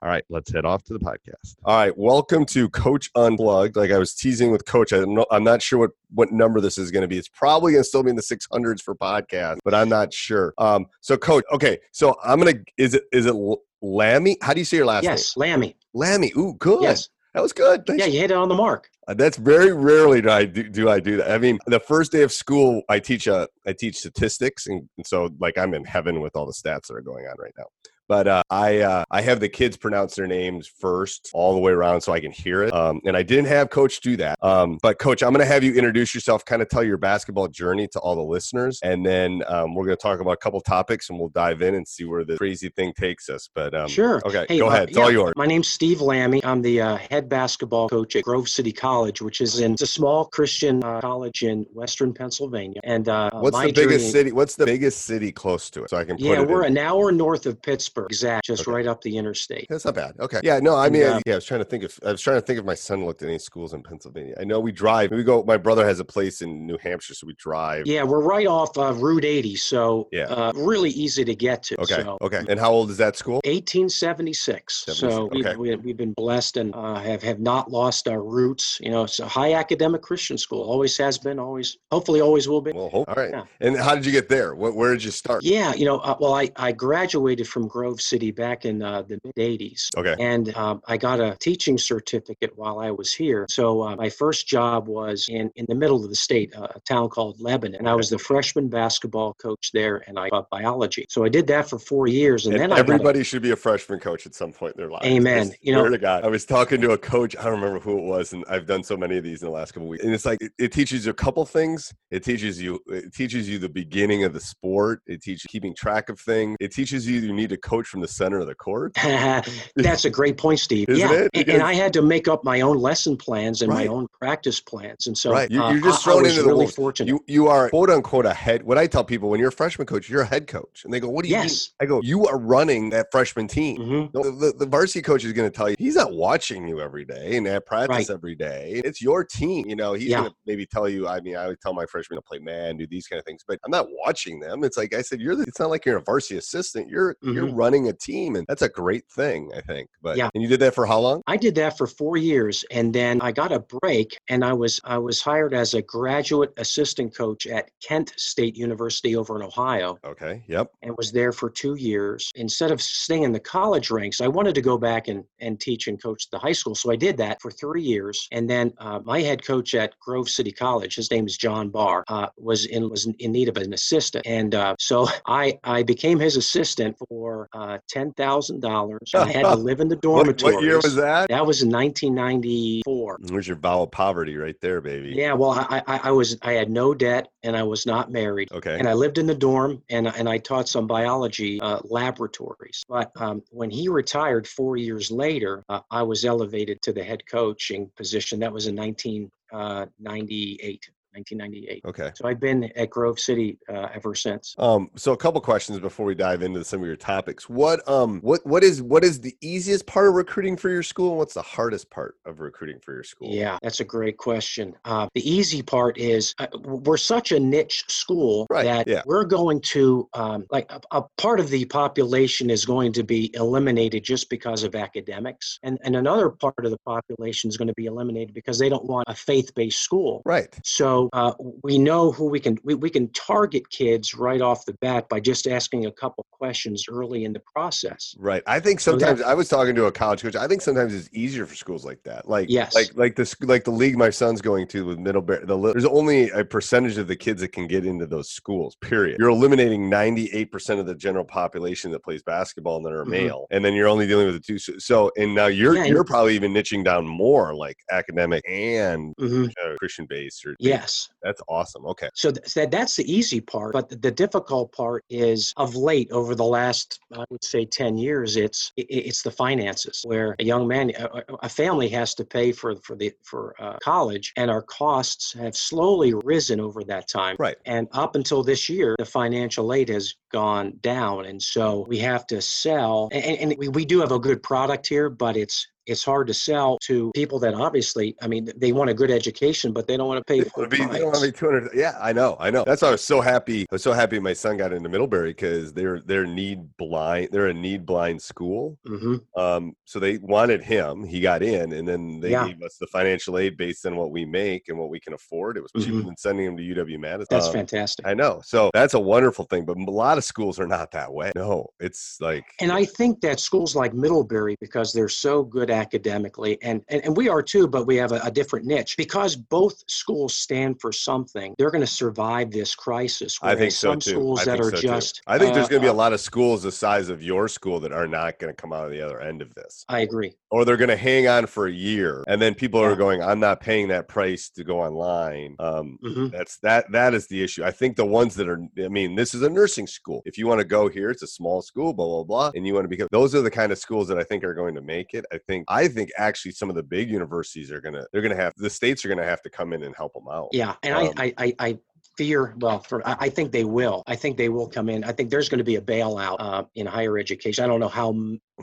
All 0.02 0.08
right, 0.08 0.24
let's 0.28 0.52
head 0.52 0.64
off 0.64 0.82
to 0.84 0.94
the 0.94 0.98
podcast. 0.98 1.54
All 1.64 1.76
right, 1.76 1.96
welcome 1.96 2.44
to 2.46 2.68
Coach 2.70 3.08
Unplugged. 3.14 3.76
Like 3.76 3.92
I 3.92 3.98
was 3.98 4.14
teasing 4.14 4.50
with 4.50 4.64
Coach, 4.64 4.90
not, 4.90 5.28
I'm 5.30 5.44
not 5.44 5.62
sure 5.62 5.78
what 5.78 5.90
what 6.12 6.32
number 6.32 6.60
this 6.60 6.76
is 6.76 6.90
going 6.90 7.02
to 7.02 7.08
be. 7.08 7.18
It's 7.18 7.28
probably 7.28 7.72
going 7.72 7.84
to 7.84 7.88
still 7.88 8.02
be 8.02 8.10
in 8.10 8.16
the 8.16 8.22
600s 8.22 8.82
for 8.82 8.96
podcast, 8.96 9.58
but 9.64 9.74
I'm 9.74 9.88
not 9.88 10.12
sure. 10.12 10.54
Um, 10.58 10.86
so 11.02 11.16
Coach, 11.16 11.44
okay, 11.52 11.78
so 11.92 12.16
I'm 12.24 12.40
gonna 12.40 12.54
is 12.78 12.94
it 12.94 13.04
is 13.12 13.26
it 13.26 13.34
Lamie? 13.82 14.38
How 14.40 14.54
do 14.54 14.60
you 14.60 14.64
say 14.64 14.78
your 14.78 14.86
last 14.86 15.04
yes, 15.04 15.10
name? 15.10 15.16
Yes, 15.18 15.36
Lamie. 15.36 15.76
Lamie. 15.92 16.32
Ooh, 16.36 16.54
good. 16.54 16.82
Yes. 16.82 17.08
That 17.34 17.42
was 17.42 17.52
good. 17.52 17.86
Thanks. 17.86 18.00
Yeah, 18.00 18.12
you 18.12 18.20
hit 18.20 18.30
it 18.30 18.36
on 18.36 18.48
the 18.48 18.54
mark. 18.54 18.90
Uh, 19.08 19.14
that's 19.14 19.36
very 19.36 19.72
rarely 19.72 20.20
do 20.20 20.30
I 20.30 20.44
do, 20.44 20.68
do, 20.68 20.88
I 20.88 21.00
do 21.00 21.16
that. 21.16 21.30
I 21.30 21.38
mean, 21.38 21.58
the 21.66 21.80
first 21.80 22.12
day 22.12 22.22
of 22.22 22.32
school, 22.32 22.82
I 22.88 22.98
teach 23.00 23.26
uh, 23.26 23.46
I 23.66 23.72
teach 23.72 23.96
statistics, 23.96 24.66
and, 24.66 24.88
and 24.96 25.06
so 25.06 25.30
like 25.40 25.58
I'm 25.58 25.74
in 25.74 25.84
heaven 25.84 26.20
with 26.20 26.36
all 26.36 26.46
the 26.46 26.52
stats 26.52 26.86
that 26.86 26.94
are 26.94 27.00
going 27.00 27.26
on 27.26 27.34
right 27.38 27.54
now. 27.58 27.64
But 28.12 28.28
uh, 28.28 28.42
I 28.50 28.80
uh, 28.80 29.04
I 29.10 29.22
have 29.22 29.40
the 29.40 29.48
kids 29.48 29.78
pronounce 29.78 30.16
their 30.16 30.26
names 30.26 30.70
first 30.78 31.30
all 31.32 31.54
the 31.54 31.58
way 31.60 31.72
around 31.72 32.02
so 32.02 32.12
I 32.12 32.20
can 32.20 32.30
hear 32.30 32.62
it. 32.62 32.70
Um, 32.70 33.00
and 33.06 33.16
I 33.16 33.22
didn't 33.22 33.46
have 33.46 33.70
Coach 33.70 34.02
do 34.02 34.18
that. 34.18 34.38
Um, 34.42 34.78
but 34.82 34.98
Coach, 34.98 35.22
I'm 35.22 35.32
going 35.32 35.40
to 35.40 35.50
have 35.50 35.64
you 35.64 35.72
introduce 35.72 36.14
yourself, 36.14 36.44
kind 36.44 36.60
of 36.60 36.68
tell 36.68 36.84
your 36.84 36.98
basketball 36.98 37.48
journey 37.48 37.88
to 37.88 37.98
all 38.00 38.14
the 38.14 38.22
listeners, 38.22 38.78
and 38.82 39.06
then 39.06 39.42
um, 39.48 39.74
we're 39.74 39.86
going 39.86 39.96
to 39.96 40.02
talk 40.02 40.20
about 40.20 40.32
a 40.32 40.36
couple 40.36 40.60
topics, 40.60 41.08
and 41.08 41.18
we'll 41.18 41.30
dive 41.30 41.62
in 41.62 41.74
and 41.74 41.88
see 41.88 42.04
where 42.04 42.22
the 42.22 42.36
crazy 42.36 42.68
thing 42.68 42.92
takes 42.98 43.30
us. 43.30 43.48
But 43.54 43.72
um, 43.72 43.88
sure, 43.88 44.20
okay, 44.26 44.44
hey, 44.46 44.58
go 44.58 44.66
uh, 44.66 44.72
ahead. 44.72 44.90
It's 44.90 44.98
yeah, 44.98 45.04
all 45.04 45.10
yours. 45.10 45.32
My 45.34 45.46
name's 45.46 45.68
Steve 45.68 46.02
Lamie. 46.02 46.44
I'm 46.44 46.60
the 46.60 46.82
uh, 46.82 46.96
head 46.96 47.30
basketball 47.30 47.88
coach 47.88 48.14
at 48.16 48.24
Grove 48.24 48.46
City 48.46 48.72
College, 48.72 49.22
which 49.22 49.40
is 49.40 49.58
in 49.60 49.72
it's 49.72 49.80
a 49.80 49.86
small 49.86 50.26
Christian 50.26 50.84
uh, 50.84 51.00
college 51.00 51.44
in 51.44 51.64
Western 51.72 52.12
Pennsylvania. 52.12 52.82
And 52.84 53.08
uh, 53.08 53.30
what's 53.32 53.58
the 53.58 53.72
biggest 53.72 53.88
journey, 53.88 54.10
city? 54.10 54.32
What's 54.32 54.56
the 54.56 54.66
biggest 54.66 55.06
city 55.06 55.32
close 55.32 55.70
to 55.70 55.84
it? 55.84 55.88
So 55.88 55.96
I 55.96 56.04
can. 56.04 56.18
yeah, 56.18 56.42
we're 56.42 56.66
in. 56.66 56.76
an 56.76 56.78
hour 56.78 57.10
north 57.10 57.46
of 57.46 57.62
Pittsburgh, 57.62 58.01
exact, 58.06 58.46
just 58.46 58.62
okay. 58.62 58.72
right 58.72 58.86
up 58.86 59.02
the 59.02 59.16
interstate. 59.16 59.66
That's 59.68 59.84
not 59.84 59.94
bad. 59.94 60.14
Okay. 60.20 60.40
Yeah. 60.42 60.58
No, 60.60 60.76
I 60.76 60.88
mean, 60.90 61.02
and, 61.02 61.14
uh, 61.14 61.20
yeah, 61.26 61.34
I 61.34 61.36
was 61.36 61.44
trying 61.44 61.60
to 61.60 61.64
think 61.64 61.84
if 61.84 61.98
I 62.04 62.12
was 62.12 62.20
trying 62.20 62.36
to 62.36 62.42
think 62.42 62.58
if 62.58 62.64
my 62.64 62.74
son 62.74 63.04
looked 63.04 63.22
at 63.22 63.28
any 63.28 63.38
schools 63.38 63.74
in 63.74 63.82
Pennsylvania. 63.82 64.34
I 64.40 64.44
know 64.44 64.60
we 64.60 64.72
drive. 64.72 65.10
We 65.10 65.22
go. 65.22 65.42
My 65.44 65.56
brother 65.56 65.86
has 65.86 66.00
a 66.00 66.04
place 66.04 66.42
in 66.42 66.66
New 66.66 66.78
Hampshire, 66.78 67.14
so 67.14 67.26
we 67.26 67.34
drive. 67.34 67.86
Yeah, 67.86 68.02
we're 68.04 68.22
right 68.22 68.46
off 68.46 68.76
uh, 68.78 68.92
Route 68.94 69.24
80, 69.24 69.56
so 69.56 70.08
yeah, 70.12 70.24
uh, 70.24 70.52
really 70.54 70.90
easy 70.90 71.24
to 71.24 71.34
get 71.34 71.62
to. 71.64 71.80
Okay. 71.80 72.02
So. 72.02 72.18
Okay. 72.20 72.44
And 72.48 72.58
how 72.58 72.72
old 72.72 72.90
is 72.90 72.96
that 72.98 73.16
school? 73.16 73.40
1876. 73.44 74.84
So 74.92 75.30
okay. 75.32 75.56
we've, 75.56 75.82
we've 75.82 75.96
been 75.96 76.12
blessed 76.12 76.56
and 76.56 76.74
uh, 76.74 76.96
have 76.96 77.22
have 77.22 77.40
not 77.40 77.70
lost 77.70 78.08
our 78.08 78.22
roots. 78.22 78.78
You 78.80 78.90
know, 78.90 79.04
it's 79.04 79.20
a 79.20 79.28
high 79.28 79.54
academic 79.54 80.02
Christian 80.02 80.38
school. 80.38 80.62
Always 80.62 80.96
has 80.98 81.18
been. 81.18 81.38
Always, 81.38 81.78
hopefully, 81.90 82.20
always 82.20 82.48
will 82.48 82.60
be. 82.60 82.72
Well, 82.72 82.88
hope. 82.88 83.08
All 83.08 83.14
right. 83.14 83.30
Yeah. 83.30 83.44
And 83.60 83.76
how 83.76 83.94
did 83.94 84.06
you 84.06 84.12
get 84.12 84.28
there? 84.28 84.54
Where, 84.54 84.72
where 84.72 84.92
did 84.92 85.04
you 85.04 85.10
start? 85.10 85.44
Yeah. 85.44 85.74
You 85.74 85.84
know, 85.84 85.98
uh, 85.98 86.16
well, 86.20 86.34
I 86.34 86.50
I 86.56 86.72
graduated 86.72 87.48
from 87.48 87.68
Grove 87.68 87.91
Grove 87.92 88.00
City 88.00 88.30
back 88.30 88.64
in 88.64 88.82
uh, 88.82 89.02
the 89.02 89.20
mid 89.22 89.36
80s. 89.36 89.88
Okay. 89.98 90.16
And 90.18 90.54
um, 90.56 90.80
I 90.86 90.96
got 90.96 91.20
a 91.20 91.36
teaching 91.40 91.76
certificate 91.76 92.56
while 92.56 92.78
I 92.78 92.90
was 92.90 93.12
here. 93.12 93.46
So 93.50 93.82
uh, 93.82 93.96
my 93.96 94.08
first 94.08 94.48
job 94.48 94.88
was 94.88 95.26
in, 95.28 95.50
in 95.56 95.66
the 95.68 95.74
middle 95.74 96.02
of 96.02 96.08
the 96.08 96.16
state, 96.16 96.54
uh, 96.56 96.68
a 96.74 96.80
town 96.80 97.10
called 97.10 97.38
Lebanon. 97.38 97.78
And 97.78 97.88
I 97.88 97.94
was 97.94 98.08
the 98.08 98.18
freshman 98.18 98.68
basketball 98.68 99.34
coach 99.34 99.72
there 99.74 100.02
and 100.06 100.18
I 100.18 100.30
taught 100.30 100.48
biology. 100.48 101.04
So 101.10 101.22
I 101.24 101.28
did 101.28 101.46
that 101.48 101.68
for 101.68 101.78
four 101.78 102.06
years. 102.06 102.46
And, 102.46 102.54
and 102.54 102.72
then 102.72 102.78
everybody 102.78 103.20
a, 103.20 103.24
should 103.24 103.42
be 103.42 103.50
a 103.50 103.56
freshman 103.56 104.00
coach 104.00 104.24
at 104.24 104.34
some 104.34 104.52
point 104.52 104.74
in 104.76 104.80
their 104.80 104.90
life. 104.90 105.04
Amen. 105.04 105.52
You 105.60 105.74
know, 105.74 105.86
to 105.86 105.98
God. 105.98 106.24
I 106.24 106.28
was 106.28 106.46
talking 106.46 106.80
to 106.80 106.92
a 106.92 106.98
coach, 106.98 107.36
I 107.36 107.44
don't 107.44 107.60
remember 107.60 107.80
who 107.80 107.98
it 107.98 108.04
was, 108.04 108.32
and 108.32 108.42
I've 108.48 108.66
done 108.66 108.82
so 108.82 108.96
many 108.96 109.18
of 109.18 109.24
these 109.24 109.42
in 109.42 109.48
the 109.48 109.52
last 109.52 109.72
couple 109.72 109.88
weeks. 109.88 110.02
And 110.02 110.14
it's 110.14 110.24
like 110.24 110.40
it, 110.40 110.52
it 110.58 110.72
teaches 110.72 111.04
you 111.04 111.10
a 111.10 111.14
couple 111.14 111.44
things. 111.44 111.92
It 112.10 112.24
teaches 112.24 112.60
you 112.60 112.80
it 112.86 113.12
teaches 113.12 113.48
you 113.48 113.58
the 113.58 113.68
beginning 113.68 114.24
of 114.24 114.32
the 114.32 114.40
sport. 114.40 115.02
It 115.06 115.22
teaches 115.22 115.44
keeping 115.44 115.74
track 115.74 116.08
of 116.08 116.18
things. 116.18 116.56
It 116.58 116.72
teaches 116.72 117.06
you 117.06 117.20
you 117.20 117.32
need 117.32 117.50
to 117.50 117.58
coach 117.72 117.86
from 117.86 118.00
the 118.02 118.08
center 118.08 118.38
of 118.38 118.46
the 118.46 118.54
court. 118.54 118.92
That's 119.76 120.04
a 120.04 120.10
great 120.10 120.36
point, 120.36 120.60
Steve. 120.60 120.88
Isn't 120.90 121.10
yeah, 121.10 121.28
and, 121.32 121.48
and 121.48 121.62
I 121.62 121.72
had 121.72 121.92
to 121.94 122.02
make 122.02 122.28
up 122.28 122.44
my 122.44 122.60
own 122.60 122.76
lesson 122.76 123.16
plans 123.16 123.62
and 123.62 123.70
Right. 123.72 123.86
my 123.88 123.94
own 123.94 124.06
practice 124.20 124.60
plans, 124.60 125.06
and 125.06 125.16
so 125.16 125.30
right, 125.32 125.50
you, 125.50 125.62
you're 125.70 125.80
just 125.80 126.04
thrown 126.04 126.22
was 126.24 126.32
into 126.32 126.42
the 126.42 126.48
really 126.48 126.64
wolves. 126.64 126.74
fortunate. 126.74 127.08
You 127.08 127.20
you 127.26 127.48
are 127.48 127.70
quote 127.70 127.88
unquote 127.88 128.26
a 128.26 128.34
head. 128.34 128.62
What 128.62 128.76
I 128.76 128.86
tell 128.86 129.04
people 129.04 129.30
when 129.30 129.40
you're 129.40 129.48
a 129.48 129.52
freshman 129.62 129.86
coach, 129.86 130.10
you're 130.10 130.20
a 130.22 130.26
head 130.26 130.46
coach, 130.46 130.84
and 130.84 130.92
they 130.92 131.00
go, 131.00 131.08
"What 131.08 131.24
do 131.24 131.30
you 131.30 131.36
mean?" 131.38 131.48
I 131.80 131.86
go, 131.86 132.00
"You 132.02 132.26
are 132.26 132.38
running 132.38 132.90
that 132.90 133.06
freshman 133.10 133.46
team." 133.48 133.76
hmm 133.80 134.04
No, 134.14 134.22
the, 134.30 134.52
the 134.58 134.66
varsity 134.66 135.00
coach 135.00 135.24
is 135.24 135.32
going 135.32 135.50
to 135.50 135.56
tell 135.56 135.70
you 135.70 135.76
he's 135.78 135.94
not 135.96 136.12
watching 136.12 136.68
you 136.68 136.80
every 136.80 137.04
day 137.06 137.36
and 137.38 137.46
at 137.46 137.64
practice 137.64 137.88
Right. 137.96 138.10
every 138.10 138.34
day. 138.34 138.82
It's 138.84 139.00
your 139.00 139.24
team. 139.24 139.66
You 139.66 139.76
know, 139.76 139.94
he's 139.94 140.08
Yeah. 140.08 140.18
going 140.20 140.30
to 140.30 140.36
maybe 140.46 140.66
tell 140.66 140.88
you. 140.88 141.08
I 141.08 141.20
mean, 141.20 141.36
I 141.36 141.46
would 141.46 141.60
tell 141.60 141.72
my 141.72 141.86
freshmen 141.86 142.18
to 142.18 142.22
play 142.22 142.38
man, 142.38 142.76
do 142.76 142.86
these 142.86 143.06
kind 143.06 143.18
of 143.18 143.24
things, 143.24 143.42
but 143.48 143.58
I'm 143.64 143.70
not 143.70 143.86
watching 144.04 144.40
them. 144.40 144.64
It's 144.64 144.76
like 144.76 144.92
I 144.94 145.00
said, 145.02 145.20
you're. 145.20 145.36
The, 145.36 145.44
it's 145.44 145.58
not 145.60 145.70
like 145.70 145.86
you're 145.86 145.96
a 145.96 146.02
varsity 146.02 146.36
assistant. 146.38 146.88
You're 146.88 147.16
you're 147.22 147.46
Mhm. 147.46 147.54
Running 147.62 147.88
a 147.88 147.92
team, 147.92 148.34
and 148.36 148.44
that's 148.48 148.62
a 148.62 148.68
great 148.68 149.04
thing, 149.14 149.50
I 149.56 149.60
think. 149.60 149.88
But 150.02 150.16
Yeah. 150.16 150.28
and 150.34 150.42
you 150.42 150.48
did 150.48 150.60
that 150.60 150.74
for 150.74 150.84
how 150.86 150.98
long? 151.00 151.22
I 151.26 151.36
did 151.36 151.54
that 151.56 151.78
for 151.78 151.86
four 151.86 152.16
years, 152.16 152.64
and 152.70 152.92
then 152.92 153.20
I 153.22 153.30
got 153.32 153.52
a 153.52 153.60
break, 153.80 154.16
and 154.28 154.44
I 154.44 154.52
was 154.52 154.80
I 154.84 154.98
was 154.98 155.20
hired 155.20 155.54
as 155.54 155.74
a 155.74 155.82
graduate 155.82 156.52
assistant 156.56 157.14
coach 157.16 157.46
at 157.46 157.70
Kent 157.86 158.12
State 158.16 158.56
University 158.56 159.14
over 159.16 159.36
in 159.36 159.42
Ohio, 159.42 159.98
Okay. 160.04 160.42
Yep. 160.48 160.66
and 160.82 160.94
was 160.96 161.12
there 161.12 161.32
for 161.32 161.48
two 161.50 161.74
years. 161.76 162.30
Instead 162.34 162.70
of 162.72 162.80
staying 162.82 163.22
in 163.22 163.32
the 163.32 163.40
college 163.58 163.90
ranks, 163.90 164.20
I 164.20 164.28
wanted 164.28 164.54
to 164.56 164.60
go 164.62 164.76
back 164.78 165.08
and, 165.08 165.22
and 165.40 165.60
teach 165.60 165.86
and 165.88 166.02
coach 166.02 166.28
the 166.30 166.38
high 166.38 166.52
school, 166.60 166.74
so 166.74 166.90
I 166.90 166.96
did 166.96 167.16
that 167.18 167.40
for 167.40 167.50
three 167.50 167.82
years. 167.82 168.26
And 168.32 168.48
then 168.50 168.72
uh, 168.78 168.98
my 169.04 169.20
head 169.20 169.44
coach 169.44 169.74
at 169.74 169.98
Grove 170.00 170.28
City 170.28 170.52
College, 170.52 170.96
his 170.96 171.10
name 171.10 171.26
is 171.26 171.36
John 171.36 171.68
Barr, 171.70 172.04
uh, 172.08 172.26
was 172.36 172.66
in 172.66 172.82
was 172.90 173.06
in 173.18 173.30
need 173.32 173.48
of 173.48 173.56
an 173.56 173.72
assistant, 173.72 174.26
and 174.26 174.54
uh, 174.54 174.74
so 174.78 175.06
I 175.42 175.58
I 175.64 175.82
became 175.84 176.18
his 176.18 176.36
assistant 176.36 176.96
for 177.08 177.48
uh, 177.54 177.78
ten 177.88 178.12
thousand 178.12 178.60
dollars. 178.60 179.12
I 179.14 179.30
had 179.30 179.42
to 179.42 179.54
live 179.68 179.80
in 179.80 179.88
the 179.88 179.96
What, 179.96 180.02
dormitories. 180.02 180.54
what 180.54 180.64
year 180.64 180.80
was 180.82 180.94
that? 180.96 181.28
That 181.28 181.46
was 181.46 181.62
in 181.62 181.70
1994. 181.70 183.18
There's 183.20 183.46
your 183.48 183.56
vow 183.56 183.82
of 183.82 183.90
poverty 183.90 184.36
right 184.36 184.56
there, 184.60 184.80
baby. 184.80 185.10
Yeah, 185.14 185.32
well, 185.34 185.50
I, 185.52 185.82
I, 185.86 186.00
I 186.04 186.10
was 186.10 186.36
I 186.42 186.52
had 186.52 186.70
no 186.70 186.94
debt 186.94 187.28
and 187.42 187.56
I 187.56 187.62
was 187.62 187.86
not 187.86 188.10
married, 188.10 188.50
Okay. 188.52 188.78
and 188.78 188.88
I 188.88 188.92
lived 188.94 189.18
in 189.18 189.26
the 189.26 189.34
dorm 189.34 189.82
and 189.90 190.06
and 190.08 190.28
I 190.28 190.38
taught 190.38 190.68
some 190.68 190.86
biology 190.86 191.60
uh, 191.60 191.80
laboratories. 191.84 192.82
But 192.88 193.10
um, 193.16 193.42
when 193.50 193.70
he 193.70 193.88
retired 193.88 194.46
four 194.46 194.76
years 194.76 195.10
later, 195.10 195.62
uh, 195.68 195.80
I 195.90 196.02
was 196.02 196.24
elevated 196.24 196.80
to 196.82 196.92
the 196.92 197.02
head 197.04 197.22
coaching 197.30 197.90
position. 197.96 198.40
That 198.40 198.52
was 198.52 198.66
in 198.66 198.76
1998. 198.76 200.90
1998. 201.12 201.84
Okay. 201.84 202.10
So 202.14 202.28
I've 202.28 202.40
been 202.40 202.64
at 202.76 202.90
Grove 202.90 203.18
City 203.18 203.58
uh, 203.68 203.88
ever 203.94 204.14
since. 204.14 204.54
Um, 204.58 204.90
so 204.96 205.12
a 205.12 205.16
couple 205.16 205.40
questions 205.40 205.78
before 205.78 206.06
we 206.06 206.14
dive 206.14 206.42
into 206.42 206.64
some 206.64 206.80
of 206.80 206.86
your 206.86 206.96
topics. 206.96 207.48
What 207.48 207.86
um 207.88 208.20
what 208.20 208.44
what 208.46 208.62
is 208.64 208.82
what 208.82 209.04
is 209.04 209.20
the 209.20 209.36
easiest 209.40 209.86
part 209.86 210.08
of 210.08 210.14
recruiting 210.14 210.56
for 210.56 210.70
your 210.70 210.82
school 210.82 211.10
and 211.10 211.18
what's 211.18 211.34
the 211.34 211.42
hardest 211.42 211.90
part 211.90 212.16
of 212.24 212.40
recruiting 212.40 212.80
for 212.80 212.94
your 212.94 213.04
school? 213.04 213.28
Yeah, 213.30 213.58
that's 213.62 213.80
a 213.80 213.84
great 213.84 214.16
question. 214.16 214.74
Uh, 214.84 215.08
the 215.14 215.28
easy 215.28 215.62
part 215.62 215.98
is 215.98 216.34
uh, 216.38 216.46
we're 216.64 216.96
such 216.96 217.32
a 217.32 217.40
niche 217.40 217.84
school 217.88 218.46
Right, 218.50 218.64
that 218.64 218.88
yeah. 218.88 219.02
we're 219.06 219.24
going 219.24 219.60
to, 219.72 220.08
um, 220.14 220.46
like, 220.50 220.70
a, 220.70 220.80
a 220.92 221.02
part 221.18 221.40
of 221.40 221.50
the 221.50 221.64
population 221.66 222.50
is 222.50 222.64
going 222.64 222.92
to 222.92 223.04
be 223.04 223.34
eliminated 223.34 224.04
just 224.04 224.30
because 224.30 224.62
of 224.62 224.74
academics. 224.74 225.58
And, 225.62 225.78
and 225.84 225.96
another 225.96 226.30
part 226.30 226.64
of 226.64 226.70
the 226.70 226.78
population 226.86 227.48
is 227.48 227.56
going 227.56 227.68
to 227.68 227.74
be 227.74 227.86
eliminated 227.86 228.34
because 228.34 228.58
they 228.58 228.68
don't 228.68 228.84
want 228.84 229.06
a 229.08 229.14
faith 229.14 229.54
based 229.54 229.80
school. 229.80 230.22
Right. 230.24 230.48
So 230.64 231.01
uh, 231.12 231.32
we 231.62 231.78
know 231.78 232.12
who 232.12 232.26
we 232.28 232.40
can 232.40 232.58
we, 232.64 232.74
we 232.74 232.90
can 232.90 233.08
target 233.12 233.68
kids 233.70 234.14
right 234.14 234.40
off 234.40 234.64
the 234.64 234.74
bat 234.74 235.08
by 235.08 235.20
just 235.20 235.46
asking 235.46 235.86
a 235.86 235.92
couple 235.92 236.24
questions 236.30 236.86
early 236.88 237.24
in 237.24 237.32
the 237.32 237.40
process. 237.40 238.14
Right. 238.18 238.42
I 238.46 238.60
think 238.60 238.80
So 238.80 238.92
sometimes 238.92 239.22
I 239.22 239.34
was 239.34 239.48
talking 239.48 239.74
to 239.76 239.86
a 239.86 239.92
college 239.92 240.22
coach. 240.22 240.36
I 240.36 240.46
think 240.48 240.62
sometimes 240.62 240.94
it's 240.94 241.08
easier 241.12 241.46
for 241.46 241.54
schools 241.54 241.84
like 241.84 242.02
that. 242.04 242.28
Like 242.28 242.48
Yes. 242.50 242.74
like 242.74 242.90
like 242.94 243.16
this 243.16 243.34
like 243.42 243.64
the 243.64 243.70
league 243.70 243.96
my 243.96 244.10
son's 244.10 244.40
going 244.40 244.66
to 244.68 244.84
with 244.86 244.98
Middlebury. 244.98 245.44
The, 245.46 245.56
there's 245.72 245.84
only 245.84 246.30
a 246.30 246.44
percentage 246.44 246.98
of 246.98 247.06
the 247.08 247.16
kids 247.16 247.40
that 247.42 247.52
can 247.52 247.66
get 247.66 247.86
into 247.86 248.06
those 248.06 248.30
schools. 248.30 248.76
Period. 248.80 249.16
You're 249.18 249.30
eliminating 249.30 249.90
98% 249.90 250.80
of 250.80 250.86
the 250.86 250.94
general 250.94 251.24
population 251.24 251.90
that 251.92 252.02
plays 252.02 252.22
basketball 252.22 252.76
and 252.76 252.86
that 252.86 252.92
are 252.92 253.04
Mhm. 253.04 253.10
male, 253.10 253.46
and 253.50 253.64
then 253.64 253.74
you're 253.74 253.88
only 253.88 254.06
dealing 254.06 254.26
with 254.26 254.34
the 254.36 254.40
two. 254.40 254.58
So, 254.58 254.72
so 254.78 255.10
and 255.16 255.34
now 255.34 255.46
you're 255.46 255.76
Yeah, 255.76 255.84
you're 255.86 256.04
probably 256.04 256.34
even 256.34 256.52
niching 256.52 256.84
down 256.84 257.06
more 257.06 257.54
like 257.54 257.76
academic 257.90 258.42
and 258.48 259.14
hmm 259.18 259.46
uh, 259.64 259.74
Christian 259.78 260.06
based 260.08 260.44
or 260.46 260.56
Yes. 260.58 260.91
That's 261.22 261.40
awesome. 261.48 261.86
Okay. 261.86 262.08
So 262.14 262.30
th- 262.30 262.54
that 262.54 262.70
that's 262.70 262.96
the 262.96 263.10
easy 263.12 263.40
part, 263.40 263.72
but 263.72 263.88
the, 263.88 264.12
difficult 264.12 264.72
part 264.72 265.04
is 265.08 265.52
of 265.56 265.74
late 265.74 266.10
over 266.12 266.34
the 266.34 266.44
last 266.44 267.00
I 267.16 267.24
would 267.30 267.44
say 267.44 267.64
10 267.64 267.96
years 267.96 268.36
it's 268.36 268.72
it's 268.76 269.22
the 269.22 269.30
finances 269.30 270.02
where 270.04 270.36
a 270.38 270.44
young 270.44 270.68
man 270.68 270.92
a, 270.98 271.04
a- 271.04 271.34
a 271.44 271.48
family 271.48 271.88
has 271.90 272.14
to 272.16 272.24
pay 272.24 272.52
for 272.52 272.76
for 272.76 272.94
the 272.96 273.12
for 273.22 273.54
uh, 273.58 273.78
college 273.82 274.32
and 274.36 274.50
our 274.50 274.62
costs 274.62 275.32
have 275.32 275.56
slowly 275.56 276.12
risen 276.24 276.60
over 276.60 276.84
that 276.84 277.08
time. 277.08 277.36
Right. 277.38 277.56
And 277.64 277.88
up 277.92 278.14
until 278.16 278.42
this 278.42 278.68
year 278.68 278.94
the 278.98 279.06
financial 279.06 279.72
aid 279.72 279.88
has 279.88 280.14
gone 280.30 280.78
down 280.82 281.26
and 281.26 281.42
so 281.42 281.86
we 281.88 281.98
have 281.98 282.26
to 282.28 282.40
sell 282.40 283.08
and, 283.12 283.24
and 283.42 283.54
we, 283.58 283.68
we 283.68 283.84
do 283.84 284.00
have 284.00 284.12
a 284.12 284.18
good 284.18 284.42
product 284.42 284.86
here 284.86 285.08
but 285.10 285.36
it's 285.36 285.66
it's 285.86 286.04
hard 286.04 286.26
to 286.26 286.34
sell 286.34 286.78
to 286.82 287.10
people 287.14 287.38
that 287.38 287.54
obviously 287.54 288.14
i 288.22 288.26
mean 288.26 288.48
they 288.56 288.72
want 288.72 288.88
a 288.90 288.94
good 288.94 289.10
education 289.10 289.72
but 289.72 289.86
they 289.86 289.96
don't 289.96 290.06
want 290.08 290.18
to 290.18 290.24
pay 290.24 290.40
They 290.40 290.48
full 290.48 290.62
wanna 290.64 290.68
be- 290.70 290.92
they 290.92 290.98
don't 291.00 291.12
wanna 291.12 291.26
be 291.26 291.32
200 291.32 291.70
yeah 291.74 291.96
i 292.00 292.12
know 292.12 292.36
i 292.38 292.50
know. 292.50 292.64
That's 292.64 292.82
why 292.82 292.88
i 292.88 292.92
was 292.92 293.04
so 293.04 293.20
happy 293.20 293.62
i 293.62 293.66
was 293.74 293.82
so 293.82 293.92
happy 293.92 294.18
my 294.18 294.32
son 294.32 294.56
got 294.56 294.72
into 294.72 294.88
middlebury 294.88 295.30
because 295.30 295.72
they're 295.72 296.00
they're 296.00 296.26
need 296.26 296.60
blind 296.76 297.28
they're 297.32 297.48
a 297.48 297.54
need 297.54 297.84
blind 297.86 298.20
school. 298.22 298.78
Hmm 298.86 299.16
um 299.36 299.74
so 299.84 299.98
they 299.98 300.18
wanted 300.18 300.62
him 300.62 301.04
he 301.04 301.20
got 301.20 301.42
in 301.42 301.72
and 301.72 301.86
then 301.88 302.20
they 302.20 302.30
Yeah. 302.30 302.46
gave 302.48 302.62
us 302.62 302.76
the 302.78 302.86
financial 302.86 303.38
aid 303.38 303.56
based 303.56 303.84
on 303.86 303.96
what 303.96 304.10
we 304.10 304.24
make 304.24 304.68
and 304.68 304.78
what 304.78 304.90
we 304.90 305.00
can 305.00 305.12
afford. 305.14 305.56
It 305.56 305.62
was 305.62 305.72
cheaper 305.82 305.98
Mhm. 305.98 306.04
than 306.06 306.16
sending 306.16 306.46
him 306.46 306.56
to 306.56 306.62
uw 306.62 306.98
madison. 306.98 307.26
That's 307.30 307.46
Um, 307.46 307.52
fantastic. 307.52 308.06
i 308.06 308.14
know 308.14 308.40
so 308.44 308.70
that's 308.74 308.94
a 308.94 309.00
wonderful 309.00 309.44
thing 309.46 309.64
but 309.64 309.76
a 309.76 309.90
lot 309.90 310.18
of 310.18 310.24
schools 310.24 310.58
are 310.60 310.66
not 310.66 310.90
that 310.92 311.12
way. 311.12 311.32
No 311.34 311.68
it's 311.80 312.18
like 312.20 312.44
And 312.60 312.70
I 312.72 312.84
think 312.84 313.20
that 313.22 313.40
schools 313.40 313.74
like 313.74 313.92
Middlebury, 313.94 314.56
because 314.60 314.92
they're 314.92 315.08
so 315.08 315.42
good 315.42 315.70
academically, 315.72 316.60
and, 316.62 316.82
and, 316.88 317.04
and 317.04 317.16
we 317.16 317.28
are 317.28 317.42
too, 317.42 317.66
but 317.66 317.86
we 317.86 317.96
have 317.96 318.12
a, 318.12 318.20
a 318.24 318.30
different 318.30 318.66
niche. 318.66 318.96
Because 318.96 319.34
both 319.36 319.74
schools 319.88 320.34
stand 320.34 320.80
for 320.80 320.92
something, 320.92 321.54
they're 321.58 321.70
going 321.70 321.80
to 321.80 321.86
survive 321.86 322.50
this 322.50 322.74
crisis. 322.74 323.38
I 323.42 323.54
think 323.54 323.72
so 323.72 323.90
some 323.90 323.98
too. 324.00 324.10
schools 324.10 324.40
I 324.40 324.44
that 324.44 324.50
think 324.58 324.74
are 324.74 324.76
so 324.76 325.00
too. 325.00 325.22
I 325.26 325.38
think 325.38 325.54
there's 325.54 325.66
uh, 325.66 325.70
going 325.70 325.82
to 325.82 325.86
be 325.86 325.88
a 325.88 325.92
uh, 325.92 325.94
lot 325.94 326.12
of 326.12 326.20
schools 326.20 326.62
the 326.62 326.72
size 326.72 327.08
of 327.08 327.22
your 327.22 327.48
school 327.48 327.80
that 327.80 327.92
are 327.92 328.06
not 328.06 328.38
going 328.38 328.54
to 328.54 328.60
come 328.60 328.72
out 328.72 328.84
of 328.84 328.90
the 328.90 329.02
other 329.02 329.20
end 329.20 329.42
of 329.42 329.54
this. 329.54 329.84
I 329.88 330.00
agree. 330.00 330.34
or 330.50 330.64
they're 330.64 330.76
going 330.76 330.88
to 330.88 330.96
hang 330.96 331.26
on 331.26 331.46
for 331.46 331.66
a 331.66 331.72
year 331.72 332.22
and 332.28 332.40
then 332.40 332.54
people 332.54 332.80
are 332.80 332.94
going 332.94 333.22
i'm 333.22 333.40
not 333.40 333.60
paying 333.60 333.88
that 333.88 334.08
price 334.08 334.50
to 334.50 334.62
go 334.62 334.80
online 334.80 335.56
um 335.58 335.98
hmm 336.02 336.26
that's 336.32 336.58
that 336.58 336.90
that 336.92 337.14
is 337.14 337.26
the 337.26 337.42
issue 337.42 337.64
i 337.64 337.70
think 337.70 337.96
the 337.96 338.04
ones 338.04 338.34
that 338.34 338.48
are 338.48 338.60
i 338.84 338.88
mean 338.88 339.14
this 339.14 339.34
is 339.34 339.42
a 339.42 339.50
nursing 339.50 339.86
school 339.86 340.22
if 340.24 340.38
you 340.38 340.46
want 340.46 340.58
to 340.58 340.64
go 340.64 340.88
here 340.88 341.10
it's 341.10 341.22
a 341.22 341.26
small 341.26 341.60
school 341.60 341.92
blah 341.92 342.06
blah 342.06 342.22
blah 342.22 342.52
and 342.54 342.66
you 342.66 342.74
want 342.74 342.84
to 342.84 342.88
become 342.88 343.08
those 343.10 343.34
are 343.34 343.42
the 343.42 343.50
kind 343.50 343.72
of 343.72 343.78
schools 343.78 344.06
that 344.08 344.18
i 344.18 344.24
think 344.24 344.44
are 344.44 344.54
going 344.54 344.74
to 344.74 344.80
make 344.80 345.14
it 345.14 345.24
i 345.32 345.38
think 345.46 345.61
i 345.68 345.88
think 345.88 346.10
actually 346.18 346.52
some 346.52 346.68
of 346.68 346.76
the 346.76 346.82
big 346.82 347.10
universities 347.10 347.70
are 347.70 347.80
going 347.80 347.94
to 347.94 348.06
they're 348.12 348.22
going 348.22 348.34
to 348.34 348.42
have 348.42 348.52
the 348.56 348.70
states 348.70 349.04
are 349.04 349.08
going 349.08 349.18
to 349.18 349.24
have 349.24 349.42
to 349.42 349.50
come 349.50 349.72
in 349.72 349.82
and 349.82 349.94
help 349.96 350.12
them 350.14 350.26
out 350.30 350.48
Yeah, 350.52 350.74
and 350.82 350.94
Um, 350.94 351.12
I, 351.16 351.34
I, 351.38 351.46
I, 351.46 351.54
I 351.58 351.78
fear. 352.16 352.54
Well, 352.58 352.80
for 352.80 353.06
I 353.06 353.16
I 353.20 353.28
think 353.28 353.52
they 353.52 353.64
will. 353.64 354.02
I 354.06 354.16
think 354.16 354.36
they 354.36 354.48
will 354.48 354.68
come 354.68 354.88
in. 354.88 355.04
I 355.04 355.12
think 355.12 355.30
there's 355.30 355.48
going 355.48 355.58
to 355.58 355.64
be 355.64 355.76
a 355.76 355.80
bailout 355.80 356.36
uh, 356.38 356.64
in 356.74 356.86
higher 356.86 357.18
education. 357.18 357.64
I 357.64 357.66
don't 357.66 357.80
know 357.80 357.88
how 357.88 358.14